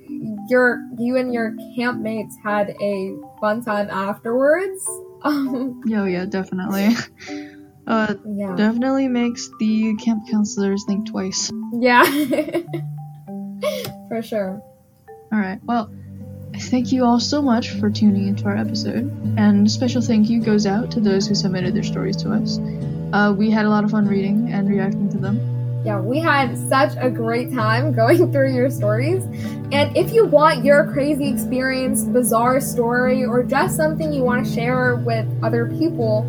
your 0.48 0.80
you 0.98 1.16
and 1.16 1.32
your 1.32 1.52
campmates 1.76 2.32
had 2.42 2.70
a 2.80 3.16
fun 3.40 3.64
time 3.64 3.88
afterwards. 3.90 4.84
Um, 5.22 5.80
Yo, 5.86 6.04
yeah, 6.04 6.24
definitely. 6.24 6.96
Uh, 7.88 8.14
yeah. 8.26 8.54
definitely 8.54 9.08
makes 9.08 9.48
the 9.58 9.96
camp 9.96 10.28
counselors 10.30 10.84
think 10.86 11.08
twice. 11.08 11.50
Yeah, 11.72 12.04
for 14.08 14.22
sure. 14.22 14.62
All 15.32 15.38
right. 15.38 15.58
Well, 15.64 15.90
thank 16.54 16.92
you 16.92 17.04
all 17.04 17.18
so 17.18 17.40
much 17.40 17.70
for 17.70 17.90
tuning 17.90 18.28
into 18.28 18.44
our 18.44 18.56
episode, 18.56 19.10
and 19.38 19.66
a 19.66 19.70
special 19.70 20.02
thank 20.02 20.28
you 20.28 20.42
goes 20.42 20.66
out 20.66 20.90
to 20.92 21.00
those 21.00 21.26
who 21.26 21.34
submitted 21.34 21.74
their 21.74 21.82
stories 21.82 22.16
to 22.18 22.30
us. 22.30 22.58
Uh, 23.14 23.34
we 23.36 23.50
had 23.50 23.64
a 23.64 23.70
lot 23.70 23.84
of 23.84 23.90
fun 23.90 24.06
reading 24.06 24.52
and 24.52 24.68
reacting 24.68 25.08
to 25.10 25.18
them. 25.18 25.40
Yeah, 25.84 26.00
we 26.00 26.18
had 26.18 26.58
such 26.68 26.92
a 26.98 27.08
great 27.08 27.54
time 27.54 27.92
going 27.94 28.32
through 28.32 28.52
your 28.52 28.70
stories. 28.70 29.24
And 29.70 29.96
if 29.96 30.12
you 30.12 30.26
want 30.26 30.64
your 30.64 30.90
crazy 30.92 31.30
experience, 31.30 32.04
bizarre 32.04 32.60
story, 32.60 33.24
or 33.24 33.42
just 33.42 33.76
something 33.76 34.12
you 34.12 34.22
want 34.22 34.46
to 34.46 34.52
share 34.52 34.96
with 34.96 35.26
other 35.42 35.66
people, 35.78 36.26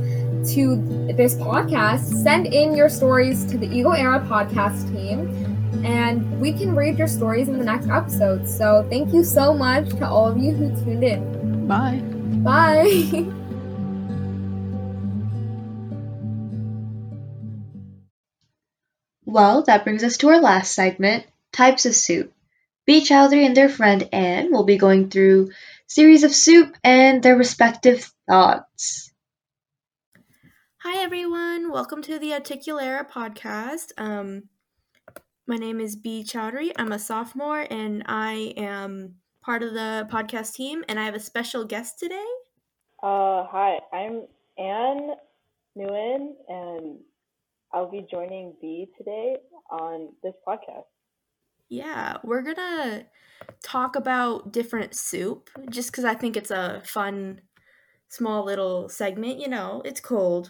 to 0.54 0.76
this 1.16 1.36
podcast, 1.36 2.24
send 2.24 2.48
in 2.48 2.76
your 2.76 2.90
stories 2.90 3.46
to 3.46 3.58
the 3.58 3.68
Eagle 3.68 3.94
Era 3.94 4.20
podcast 4.20 4.92
team, 4.92 5.86
and 5.86 6.40
we 6.40 6.54
can 6.54 6.76
read 6.76 6.98
your 6.98 7.08
stories 7.08 7.48
in 7.48 7.58
the 7.58 7.66
next 7.66 7.90
episode. 7.90 8.48
So 8.48 8.86
thank 8.90 9.14
you 9.14 9.24
so 9.24 9.54
much 9.54 9.90
to 9.90 10.08
all 10.08 10.28
of 10.28 10.38
you 10.38 10.54
who 10.54 10.70
tuned 10.84 11.04
in. 11.04 11.68
Bye. 11.68 12.00
Bye. 12.44 13.32
Well, 19.30 19.62
that 19.64 19.84
brings 19.84 20.04
us 20.04 20.18
to 20.18 20.30
our 20.30 20.42
last 20.42 20.74
segment 20.74 21.24
types 21.52 21.86
of 21.86 21.94
soup. 21.94 22.34
B. 22.88 23.02
Chowdhury 23.02 23.46
and 23.46 23.56
their 23.56 23.70
friend 23.70 24.10
Anne 24.12 24.52
will 24.52 24.64
be 24.64 24.80
going 24.80 25.12
through 25.12 25.52
series 25.86 26.24
of 26.24 26.34
soup 26.34 26.76
and 26.84 27.22
their 27.22 27.36
respective 27.36 28.12
thoughts. 28.28 29.09
Hi 30.92 31.04
everyone, 31.04 31.72
welcome 31.72 32.02
to 32.02 32.18
the 32.18 32.32
Articulera 32.32 33.08
podcast. 33.08 33.92
Um, 33.96 34.46
my 35.46 35.56
name 35.56 35.80
is 35.80 35.96
B 35.96 36.24
Chowdhury. 36.28 36.72
I'm 36.78 36.92
a 36.92 36.98
sophomore 36.98 37.68
and 37.70 38.02
I 38.08 38.56
am 38.58 39.14
part 39.40 39.62
of 39.62 39.76
the 39.76 40.10
podcast 40.12 40.56
team, 40.56 40.84
and 40.90 41.00
I 41.00 41.06
have 41.06 41.14
a 41.14 41.20
special 41.20 41.64
guest 41.64 42.00
today. 42.00 42.26
Uh, 43.04 43.46
hi, 43.46 43.80
I'm 43.94 44.24
Anne 44.58 45.12
Nguyen, 45.78 46.32
and 46.48 46.98
I'll 47.72 47.92
be 47.92 48.08
joining 48.10 48.56
B 48.60 48.88
today 48.98 49.36
on 49.70 50.10
this 50.24 50.34
podcast. 50.46 50.86
Yeah, 51.70 52.18
we're 52.24 52.42
gonna 52.42 53.06
talk 53.62 53.96
about 53.96 54.52
different 54.52 54.96
soup 54.96 55.52
just 55.70 55.92
because 55.92 56.04
I 56.04 56.16
think 56.16 56.36
it's 56.36 56.50
a 56.50 56.82
fun, 56.84 57.42
small 58.08 58.44
little 58.44 58.90
segment. 58.90 59.40
You 59.40 59.50
know, 59.50 59.84
it's 59.86 60.02
cold. 60.02 60.50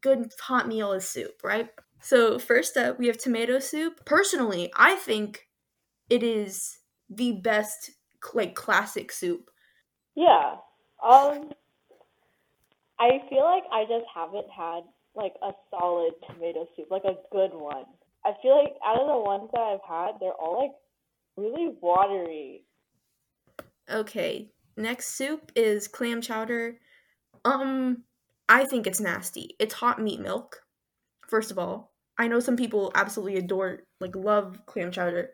Good 0.00 0.32
hot 0.40 0.68
meal 0.68 0.92
is 0.92 1.08
soup, 1.08 1.42
right? 1.42 1.70
So, 2.00 2.38
first 2.38 2.76
up, 2.76 2.98
we 2.98 3.06
have 3.08 3.18
tomato 3.18 3.58
soup. 3.58 4.04
Personally, 4.04 4.72
I 4.76 4.96
think 4.96 5.48
it 6.08 6.22
is 6.22 6.78
the 7.08 7.32
best, 7.32 7.90
like, 8.34 8.54
classic 8.54 9.12
soup. 9.12 9.50
Yeah. 10.14 10.56
Um, 11.02 11.50
I 12.98 13.22
feel 13.30 13.44
like 13.44 13.64
I 13.72 13.84
just 13.84 14.04
haven't 14.14 14.50
had 14.50 14.82
like 15.14 15.34
a 15.42 15.52
solid 15.70 16.12
tomato 16.26 16.66
soup, 16.76 16.90
like 16.90 17.04
a 17.04 17.16
good 17.32 17.52
one. 17.52 17.84
I 18.24 18.32
feel 18.42 18.56
like 18.62 18.74
out 18.84 19.00
of 19.00 19.06
the 19.06 19.18
ones 19.18 19.48
that 19.54 19.60
I've 19.60 19.88
had, 19.88 20.20
they're 20.20 20.32
all 20.32 20.60
like 20.60 20.72
really 21.36 21.74
watery. 21.80 22.64
Okay, 23.90 24.50
next 24.76 25.14
soup 25.16 25.50
is 25.56 25.88
clam 25.88 26.20
chowder. 26.20 26.78
Um, 27.44 28.04
I 28.50 28.64
think 28.64 28.88
it's 28.88 29.00
nasty. 29.00 29.54
It's 29.60 29.74
hot 29.74 30.02
meat 30.02 30.20
milk. 30.20 30.60
First 31.28 31.52
of 31.52 31.58
all, 31.58 31.92
I 32.18 32.26
know 32.26 32.40
some 32.40 32.56
people 32.56 32.90
absolutely 32.96 33.38
adore, 33.38 33.84
like, 34.00 34.16
love 34.16 34.60
clam 34.66 34.90
chowder. 34.90 35.30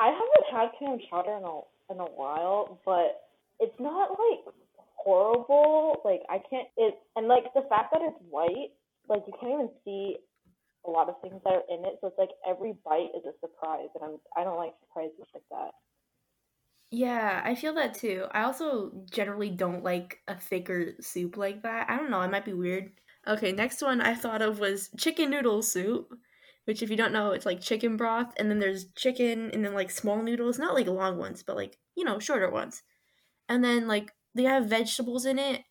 I 0.00 0.06
haven't 0.08 0.46
had 0.50 0.68
clam 0.76 0.98
chowder 1.08 1.36
in 1.36 1.44
a 1.44 1.60
in 1.92 2.00
a 2.00 2.10
while, 2.10 2.80
but 2.84 3.28
it's 3.60 3.78
not 3.78 4.10
like 4.10 4.54
horrible. 4.96 6.00
Like 6.04 6.22
I 6.28 6.38
can't 6.50 6.68
it 6.76 6.94
and 7.16 7.28
like 7.28 7.44
the 7.54 7.62
fact 7.68 7.92
that 7.92 8.00
it's 8.02 8.18
white, 8.30 8.72
like 9.08 9.22
you 9.26 9.34
can't 9.38 9.52
even 9.52 9.70
see 9.84 10.16
a 10.86 10.90
lot 10.90 11.08
of 11.08 11.20
things 11.20 11.40
that 11.44 11.52
are 11.52 11.68
in 11.68 11.84
it. 11.84 11.98
So 12.00 12.08
it's 12.08 12.18
like 12.18 12.30
every 12.48 12.74
bite 12.84 13.12
is 13.14 13.24
a 13.28 13.34
surprise, 13.40 13.88
and 13.94 14.04
I'm 14.04 14.16
I 14.36 14.44
don't 14.44 14.56
like 14.56 14.72
surprises 14.88 15.28
like 15.34 15.44
that. 15.50 15.72
Yeah, 16.90 17.40
I 17.44 17.54
feel 17.54 17.74
that 17.74 17.94
too. 17.94 18.26
I 18.32 18.42
also 18.42 18.90
generally 19.10 19.50
don't 19.50 19.84
like 19.84 20.18
a 20.26 20.34
thicker 20.34 20.94
soup 21.00 21.36
like 21.36 21.62
that. 21.62 21.88
I 21.88 21.96
don't 21.96 22.10
know, 22.10 22.20
it 22.22 22.30
might 22.30 22.44
be 22.44 22.52
weird. 22.52 22.90
Okay, 23.28 23.52
next 23.52 23.80
one 23.80 24.00
I 24.00 24.14
thought 24.14 24.42
of 24.42 24.58
was 24.58 24.90
chicken 24.98 25.30
noodle 25.30 25.62
soup, 25.62 26.12
which 26.64 26.82
if 26.82 26.90
you 26.90 26.96
don't 26.96 27.12
know, 27.12 27.30
it's 27.30 27.46
like 27.46 27.60
chicken 27.60 27.96
broth 27.96 28.32
and 28.38 28.50
then 28.50 28.58
there's 28.58 28.86
chicken 28.96 29.50
and 29.52 29.64
then 29.64 29.74
like 29.74 29.90
small 29.90 30.20
noodles, 30.22 30.58
not 30.58 30.74
like 30.74 30.88
long 30.88 31.16
ones, 31.16 31.44
but 31.44 31.54
like, 31.54 31.78
you 31.96 32.04
know, 32.04 32.18
shorter 32.18 32.50
ones. 32.50 32.82
And 33.48 33.62
then 33.62 33.86
like 33.86 34.12
they 34.34 34.44
have 34.44 34.66
vegetables 34.66 35.26
in 35.26 35.38
it. 35.38 35.62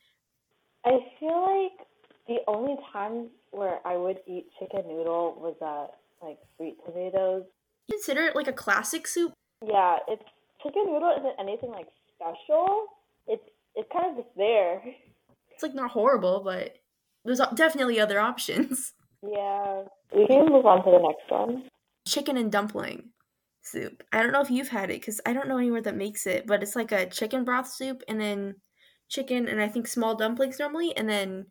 I 0.86 1.00
feel 1.20 1.42
like 1.42 1.88
the 2.28 2.38
only 2.48 2.78
time 2.94 3.28
where 3.52 3.80
I 3.86 3.98
would 3.98 4.20
eat 4.26 4.48
chicken 4.58 4.88
noodle 4.88 5.36
was 5.38 5.56
at 5.62 6.26
like 6.26 6.38
sweet 6.56 6.78
tomatoes. 6.86 7.44
Consider 7.92 8.24
it 8.24 8.36
like 8.36 8.48
a 8.48 8.54
classic 8.54 9.06
soup. 9.06 9.34
Yeah, 9.66 9.98
it's 10.08 10.24
chicken 10.64 10.86
noodle 10.88 11.14
isn't 11.18 11.36
anything 11.40 11.72
like 11.72 11.88
special. 12.16 12.86
It's 13.28 13.44
it's 13.76 13.90
kind 13.92 14.12
of 14.12 14.24
just 14.24 14.36
there. 14.36 14.82
It's 15.52 15.64
like 15.64 15.76
not 15.76 15.92
horrible, 15.92 16.40
but 16.42 16.78
there's 17.26 17.42
definitely 17.54 18.00
other 18.00 18.20
options. 18.20 18.94
Yeah, 19.22 19.84
we 20.16 20.26
can 20.28 20.46
move 20.46 20.66
on 20.66 20.82
to 20.86 20.92
the 20.92 21.00
next 21.00 21.30
one. 21.30 21.64
Chicken 22.08 22.38
and 22.38 22.50
dumpling 22.50 23.10
soup. 23.62 24.02
I 24.14 24.24
don't 24.24 24.32
know 24.32 24.40
if 24.40 24.50
you've 24.50 24.70
had 24.70 24.90
it 24.90 25.02
because 25.02 25.20
I 25.26 25.34
don't 25.34 25.50
know 25.50 25.58
anywhere 25.58 25.82
that 25.82 25.98
makes 25.98 26.26
it, 26.26 26.48
but 26.48 26.64
it's 26.64 26.76
like 26.76 26.94
a 26.94 27.06
chicken 27.06 27.44
broth 27.44 27.70
soup 27.70 28.02
and 28.08 28.20
then 28.20 28.56
chicken 29.10 29.50
and 29.50 29.62
I 29.62 29.68
think 29.68 29.88
small 29.88 30.16
dumplings 30.16 30.58
normally, 30.58 30.96
and 30.96 31.10
then 31.10 31.48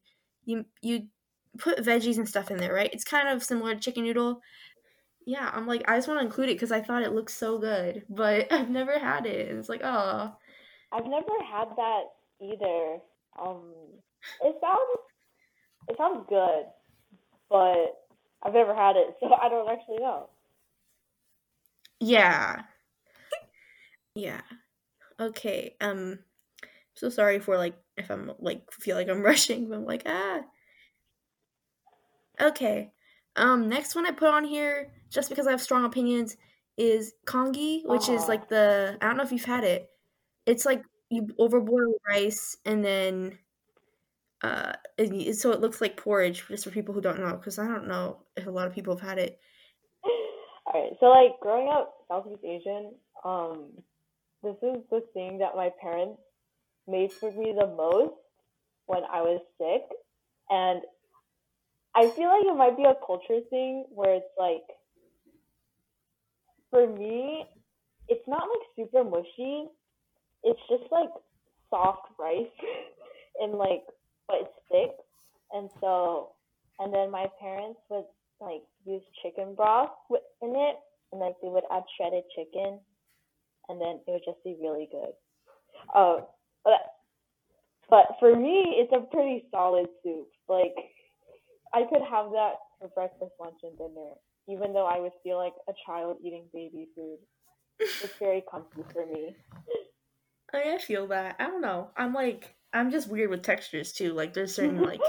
you 0.46 0.64
you 0.80 1.08
put 1.58 1.84
veggies 1.84 2.16
and 2.16 2.28
stuff 2.28 2.50
in 2.50 2.56
there, 2.56 2.72
right? 2.72 2.90
It's 2.92 3.04
kind 3.04 3.28
of 3.28 3.42
similar 3.42 3.74
to 3.74 3.80
chicken 3.80 4.04
noodle. 4.04 4.40
Yeah, 5.28 5.50
I'm 5.52 5.66
like 5.66 5.84
I 5.86 5.98
just 5.98 6.08
want 6.08 6.20
to 6.20 6.24
include 6.24 6.48
it 6.48 6.54
because 6.54 6.72
I 6.72 6.80
thought 6.80 7.02
it 7.02 7.12
looked 7.12 7.32
so 7.32 7.58
good, 7.58 8.02
but 8.08 8.46
I've 8.50 8.70
never 8.70 8.98
had 8.98 9.26
it, 9.26 9.50
and 9.50 9.58
it's 9.58 9.68
like 9.68 9.82
oh. 9.84 10.34
I've 10.90 11.04
never 11.04 11.26
had 11.46 11.68
that 11.76 12.04
either. 12.40 12.96
Um, 13.38 13.74
it 14.42 14.56
sounds 14.58 14.88
it 15.86 15.98
sounds 15.98 16.24
good, 16.30 16.64
but 17.50 18.06
I've 18.42 18.54
never 18.54 18.74
had 18.74 18.96
it, 18.96 19.16
so 19.20 19.30
I 19.34 19.50
don't 19.50 19.68
actually 19.68 19.98
know. 19.98 20.30
Yeah. 22.00 22.62
yeah. 24.14 24.40
Okay. 25.20 25.76
Um 25.82 26.20
so 26.94 27.10
sorry 27.10 27.38
for 27.38 27.58
like 27.58 27.76
if 27.98 28.10
I'm 28.10 28.32
like 28.38 28.62
feel 28.72 28.96
like 28.96 29.10
I'm 29.10 29.20
rushing, 29.30 29.68
but 29.68 29.74
I'm 29.74 29.84
like 29.84 30.04
ah. 30.06 30.40
Okay. 32.40 32.92
Um 33.36 33.68
next 33.68 33.94
one 33.94 34.06
I 34.06 34.12
put 34.12 34.32
on 34.32 34.44
here 34.44 34.90
just 35.10 35.28
because 35.28 35.46
I 35.46 35.50
have 35.50 35.60
strong 35.60 35.84
opinions 35.84 36.36
is 36.76 37.14
congee, 37.26 37.82
which 37.86 38.02
Aww. 38.02 38.14
is 38.14 38.28
like 38.28 38.48
the 38.48 38.96
I 39.00 39.06
don't 39.06 39.16
know 39.16 39.24
if 39.24 39.32
you've 39.32 39.44
had 39.44 39.64
it. 39.64 39.90
It's 40.46 40.64
like 40.64 40.82
you 41.10 41.28
overboil 41.38 41.92
rice 42.08 42.56
and 42.64 42.84
then 42.84 43.38
uh 44.42 44.74
it, 44.96 45.34
so 45.36 45.52
it 45.52 45.60
looks 45.60 45.80
like 45.80 45.96
porridge 45.96 46.46
just 46.48 46.64
for 46.64 46.70
people 46.70 46.94
who 46.94 47.00
don't 47.00 47.20
know 47.20 47.36
because 47.36 47.58
I 47.58 47.66
don't 47.66 47.88
know 47.88 48.22
if 48.36 48.46
a 48.46 48.50
lot 48.50 48.66
of 48.66 48.74
people 48.74 48.96
have 48.96 49.06
had 49.08 49.18
it. 49.18 49.40
All 50.04 50.72
right. 50.74 50.92
So 51.00 51.06
like 51.06 51.40
growing 51.40 51.68
up 51.68 51.94
Southeast 52.08 52.44
Asian, 52.44 52.94
um, 53.24 53.72
this 54.42 54.56
is 54.62 54.82
the 54.90 55.02
thing 55.14 55.38
that 55.38 55.56
my 55.56 55.70
parents 55.80 56.20
made 56.86 57.12
for 57.12 57.30
me 57.32 57.54
the 57.58 57.66
most 57.66 58.14
when 58.86 59.02
I 59.04 59.20
was 59.20 59.40
sick, 59.58 59.82
and 60.48 60.82
I 61.94 62.10
feel 62.10 62.28
like 62.28 62.44
it 62.44 62.56
might 62.56 62.76
be 62.76 62.84
a 62.84 62.94
culture 63.04 63.40
thing 63.50 63.84
where 63.90 64.14
it's 64.14 64.32
like, 64.38 64.62
for 66.70 66.86
me, 66.86 67.44
it's 68.08 68.26
not 68.26 68.42
like 68.42 68.66
super 68.76 69.04
mushy. 69.04 69.68
It's 70.44 70.60
just 70.68 70.90
like 70.90 71.10
soft 71.70 72.08
rice 72.18 72.46
and 73.40 73.54
like, 73.54 73.82
but 74.26 74.38
it's 74.42 74.58
thick, 74.70 74.96
and 75.52 75.70
so, 75.80 76.32
and 76.78 76.92
then 76.92 77.10
my 77.10 77.26
parents 77.40 77.80
would 77.90 78.04
like 78.40 78.62
use 78.84 79.02
chicken 79.22 79.54
broth 79.54 79.90
in 80.10 80.54
it, 80.54 80.76
and 81.12 81.20
like 81.20 81.34
they 81.42 81.48
would 81.48 81.64
add 81.72 81.82
shredded 81.96 82.24
chicken, 82.36 82.78
and 83.68 83.80
then 83.80 84.00
it 84.06 84.10
would 84.10 84.22
just 84.24 84.42
be 84.44 84.56
really 84.60 84.88
good. 84.90 85.12
Oh, 85.94 86.28
but 86.64 86.80
but 87.90 88.16
for 88.20 88.36
me, 88.36 88.76
it's 88.78 88.92
a 88.92 89.06
pretty 89.14 89.46
solid 89.50 89.86
soup. 90.02 90.28
Like 90.48 90.74
I 91.72 91.82
could 91.84 92.02
have 92.08 92.30
that 92.32 92.54
for 92.78 92.88
breakfast, 92.88 93.32
lunch, 93.40 93.58
and 93.62 93.76
dinner, 93.78 94.12
even 94.48 94.72
though 94.72 94.86
I 94.86 94.98
would 94.98 95.12
feel 95.22 95.36
like 95.36 95.54
a 95.68 95.72
child 95.86 96.16
eating 96.24 96.46
baby 96.52 96.88
food. 96.94 97.18
It's 97.80 98.18
very 98.18 98.42
comfy 98.50 98.82
for 98.92 99.06
me. 99.06 99.36
I 100.54 100.78
feel 100.78 101.06
that. 101.08 101.36
I 101.38 101.46
don't 101.46 101.60
know. 101.60 101.90
I'm 101.96 102.14
like 102.14 102.54
I'm 102.72 102.90
just 102.90 103.08
weird 103.08 103.30
with 103.30 103.42
textures 103.42 103.92
too. 103.92 104.12
Like 104.12 104.34
there's 104.34 104.54
certain 104.54 104.82
like 104.82 105.00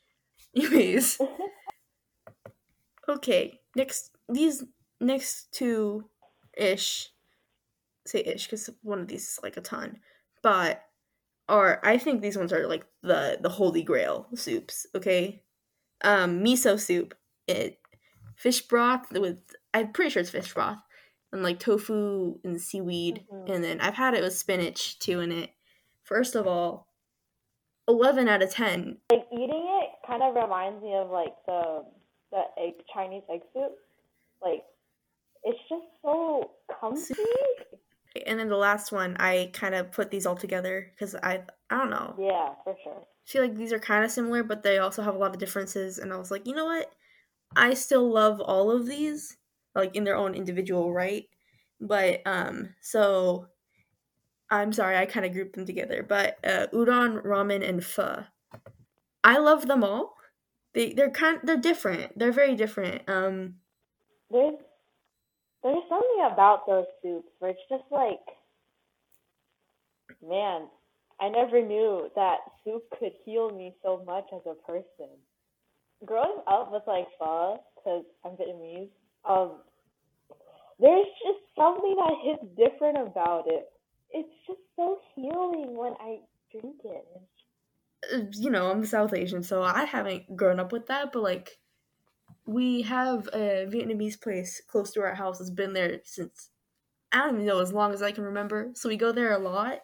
anyways. 0.56 1.20
Okay, 3.08 3.60
next 3.76 4.10
these 4.28 4.64
next 5.00 5.52
two 5.52 6.08
ish 6.56 7.10
say 8.04 8.20
ish 8.20 8.46
because 8.46 8.68
one 8.82 9.00
of 9.00 9.06
these 9.06 9.22
is 9.28 9.40
like 9.42 9.56
a 9.56 9.60
ton, 9.60 10.00
but 10.42 10.82
are 11.48 11.80
I 11.84 11.98
think 11.98 12.20
these 12.20 12.36
ones 12.36 12.52
are 12.52 12.66
like 12.66 12.84
the 13.02 13.38
the 13.40 13.48
holy 13.48 13.82
grail 13.84 14.26
soups. 14.34 14.86
Okay, 14.94 15.44
um, 16.02 16.42
miso 16.42 16.80
soup, 16.80 17.14
it 17.46 17.78
fish 18.36 18.62
broth 18.62 19.10
with 19.12 19.38
I'm 19.74 19.92
pretty 19.92 20.10
sure 20.10 20.20
it's 20.20 20.30
fish 20.30 20.54
broth 20.54 20.78
and 21.32 21.42
like 21.42 21.58
tofu 21.58 22.38
and 22.44 22.60
seaweed, 22.60 23.24
mm-hmm. 23.32 23.52
and 23.52 23.64
then 23.64 23.80
I've 23.80 23.94
had 23.94 24.14
it 24.14 24.22
with 24.22 24.36
spinach 24.36 24.98
too 24.98 25.20
in 25.20 25.32
it. 25.32 25.50
First 26.04 26.34
of 26.34 26.46
all, 26.46 26.86
eleven 27.88 28.28
out 28.28 28.42
of 28.42 28.50
ten. 28.50 28.98
Like 29.10 29.26
eating 29.32 29.66
it 29.82 29.90
kind 30.06 30.22
of 30.22 30.34
reminds 30.34 30.82
me 30.82 30.94
of 30.94 31.10
like 31.10 31.34
the 31.46 31.84
the 32.30 32.42
egg 32.58 32.74
Chinese 32.92 33.22
egg 33.30 33.40
soup. 33.52 33.72
Like 34.42 34.64
it's 35.44 35.58
just 35.68 35.84
so 36.02 36.50
comfy. 36.80 37.14
And 38.24 38.38
then 38.38 38.48
the 38.48 38.56
last 38.56 38.92
one, 38.92 39.14
I 39.18 39.50
kind 39.52 39.74
of 39.74 39.92
put 39.92 40.10
these 40.10 40.24
all 40.24 40.36
together 40.36 40.90
because 40.94 41.14
I 41.16 41.42
I 41.68 41.76
don't 41.76 41.90
know. 41.90 42.14
Yeah, 42.18 42.54
for 42.64 42.74
sure. 42.82 42.96
I 43.02 43.28
feel 43.28 43.42
like 43.42 43.56
these 43.56 43.74
are 43.74 43.78
kind 43.78 44.06
of 44.06 44.10
similar, 44.10 44.42
but 44.42 44.62
they 44.62 44.78
also 44.78 45.02
have 45.02 45.14
a 45.14 45.18
lot 45.18 45.32
of 45.32 45.38
differences. 45.38 45.98
And 45.98 46.14
I 46.14 46.16
was 46.16 46.30
like, 46.30 46.46
you 46.46 46.54
know 46.54 46.64
what? 46.64 46.90
I 47.54 47.74
still 47.74 48.10
love 48.10 48.40
all 48.40 48.70
of 48.70 48.86
these, 48.86 49.36
like 49.74 49.94
in 49.94 50.04
their 50.04 50.16
own 50.16 50.34
individual 50.34 50.92
right. 50.92 51.28
But 51.80 52.22
um, 52.26 52.74
so 52.80 53.48
I'm 54.50 54.72
sorry, 54.72 54.96
I 54.96 55.06
kind 55.06 55.26
of 55.26 55.32
grouped 55.32 55.56
them 55.56 55.66
together, 55.66 56.02
but 56.02 56.38
uh, 56.44 56.68
udon, 56.72 57.22
ramen, 57.24 57.68
and 57.68 57.84
pho. 57.84 58.24
I 59.24 59.38
love 59.38 59.66
them 59.66 59.84
all. 59.84 60.16
They 60.74 60.92
they're 60.92 61.10
kind 61.10 61.40
they're 61.42 61.56
different. 61.56 62.18
They're 62.18 62.32
very 62.32 62.54
different. 62.54 63.08
Um, 63.08 63.56
There's 64.30 64.54
there's 65.62 65.84
something 65.88 66.28
about 66.32 66.66
those 66.66 66.86
soups 67.02 67.28
where 67.38 67.50
it's 67.50 67.60
just 67.68 67.84
like, 67.90 68.20
man, 70.22 70.68
I 71.20 71.28
never 71.28 71.60
knew 71.60 72.10
that 72.14 72.38
soup 72.64 72.84
could 72.98 73.12
heal 73.24 73.50
me 73.50 73.74
so 73.82 74.04
much 74.04 74.26
as 74.34 74.42
a 74.46 74.54
person. 74.66 75.10
Growing 76.04 76.42
up 76.46 76.70
with 76.72 76.82
like 76.86 77.06
pho, 77.18 77.62
because 77.76 78.04
I'm 78.24 78.32
Vietnamese, 78.36 78.90
um, 79.24 79.62
there's 80.78 81.06
just 81.24 81.40
something 81.56 81.96
that 81.96 82.14
hits 82.22 82.44
different 82.56 82.98
about 82.98 83.44
it. 83.46 83.66
It's 84.10 84.28
just 84.46 84.60
so 84.76 84.98
healing 85.14 85.76
when 85.76 85.94
I 86.00 86.20
drink 86.52 86.80
it. 86.84 87.06
uh, 88.12 88.20
you 88.32 88.50
know, 88.50 88.70
I'm 88.70 88.84
South 88.84 89.14
Asian, 89.14 89.42
so 89.42 89.62
I 89.62 89.84
haven't 89.84 90.36
grown 90.36 90.60
up 90.60 90.72
with 90.72 90.86
that, 90.86 91.12
but 91.12 91.22
like 91.22 91.58
we 92.46 92.82
have 92.82 93.28
a 93.34 93.66
Vietnamese 93.70 94.20
place 94.20 94.62
close 94.66 94.92
to 94.92 95.02
our 95.02 95.14
house 95.14 95.38
that's 95.38 95.50
been 95.50 95.74
there 95.74 96.00
since 96.04 96.50
I 97.12 97.18
don't 97.18 97.36
even 97.36 97.46
know 97.46 97.60
as 97.60 97.72
long 97.72 97.92
as 97.94 98.02
I 98.02 98.12
can 98.12 98.24
remember. 98.24 98.72
So 98.74 98.88
we 98.88 98.96
go 98.96 99.12
there 99.12 99.32
a 99.32 99.38
lot. 99.38 99.80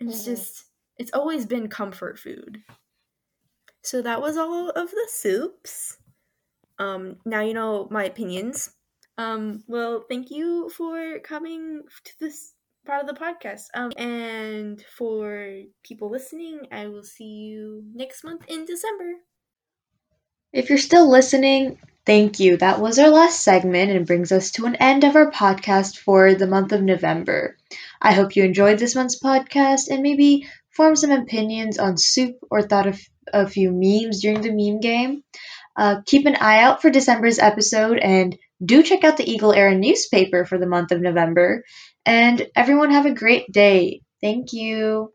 And 0.00 0.10
it's 0.10 0.24
Mhm. 0.24 0.24
just 0.24 0.66
it's 0.98 1.12
always 1.14 1.46
been 1.46 1.68
comfort 1.68 2.18
food. 2.18 2.62
So 3.82 4.02
that 4.02 4.20
was 4.20 4.36
all 4.36 4.70
of 4.70 4.90
the 4.90 5.08
soups. 5.08 5.98
Um 6.78 7.16
now 7.24 7.40
you 7.40 7.54
know 7.54 7.88
my 7.90 8.04
opinions. 8.04 8.70
Um 9.18 9.64
well 9.66 10.04
thank 10.08 10.30
you 10.30 10.70
for 10.70 11.18
coming 11.20 11.82
to 12.04 12.12
this 12.20 12.54
part 12.86 13.02
of 13.02 13.08
the 13.08 13.20
podcast. 13.20 13.64
Um 13.74 13.92
and 13.96 14.82
for 14.96 15.62
people 15.82 16.10
listening, 16.10 16.66
I 16.72 16.86
will 16.88 17.04
see 17.04 17.24
you 17.24 17.84
next 17.94 18.24
month 18.24 18.44
in 18.48 18.64
December. 18.64 19.12
If 20.52 20.68
you're 20.68 20.78
still 20.78 21.08
listening, 21.08 21.78
thank 22.04 22.40
you. 22.40 22.56
That 22.56 22.80
was 22.80 22.98
our 22.98 23.08
last 23.08 23.40
segment 23.42 23.92
and 23.92 24.06
brings 24.06 24.32
us 24.32 24.50
to 24.52 24.66
an 24.66 24.74
end 24.76 25.04
of 25.04 25.14
our 25.14 25.30
podcast 25.30 25.98
for 25.98 26.34
the 26.34 26.46
month 26.46 26.72
of 26.72 26.82
November. 26.82 27.56
I 28.02 28.12
hope 28.14 28.34
you 28.34 28.42
enjoyed 28.42 28.78
this 28.78 28.96
month's 28.96 29.20
podcast 29.20 29.88
and 29.88 30.02
maybe 30.02 30.48
formed 30.70 30.98
some 30.98 31.12
opinions 31.12 31.78
on 31.78 31.96
soup 31.98 32.36
or 32.50 32.62
thought 32.62 32.88
of 32.88 33.00
a 33.32 33.46
few 33.46 33.70
memes 33.72 34.20
during 34.20 34.40
the 34.40 34.52
meme 34.52 34.80
game. 34.80 35.22
Uh, 35.76 36.00
keep 36.06 36.26
an 36.26 36.36
eye 36.36 36.60
out 36.60 36.82
for 36.82 36.90
December's 36.90 37.38
episode 37.38 37.98
and 37.98 38.36
do 38.64 38.82
check 38.82 39.04
out 39.04 39.16
the 39.16 39.30
Eagle 39.30 39.52
Era 39.52 39.74
newspaper 39.74 40.44
for 40.44 40.58
the 40.58 40.66
month 40.66 40.92
of 40.92 41.00
November. 41.00 41.64
And 42.04 42.46
everyone 42.56 42.90
have 42.90 43.06
a 43.06 43.14
great 43.14 43.50
day. 43.52 44.02
Thank 44.20 44.52
you. 44.52 45.12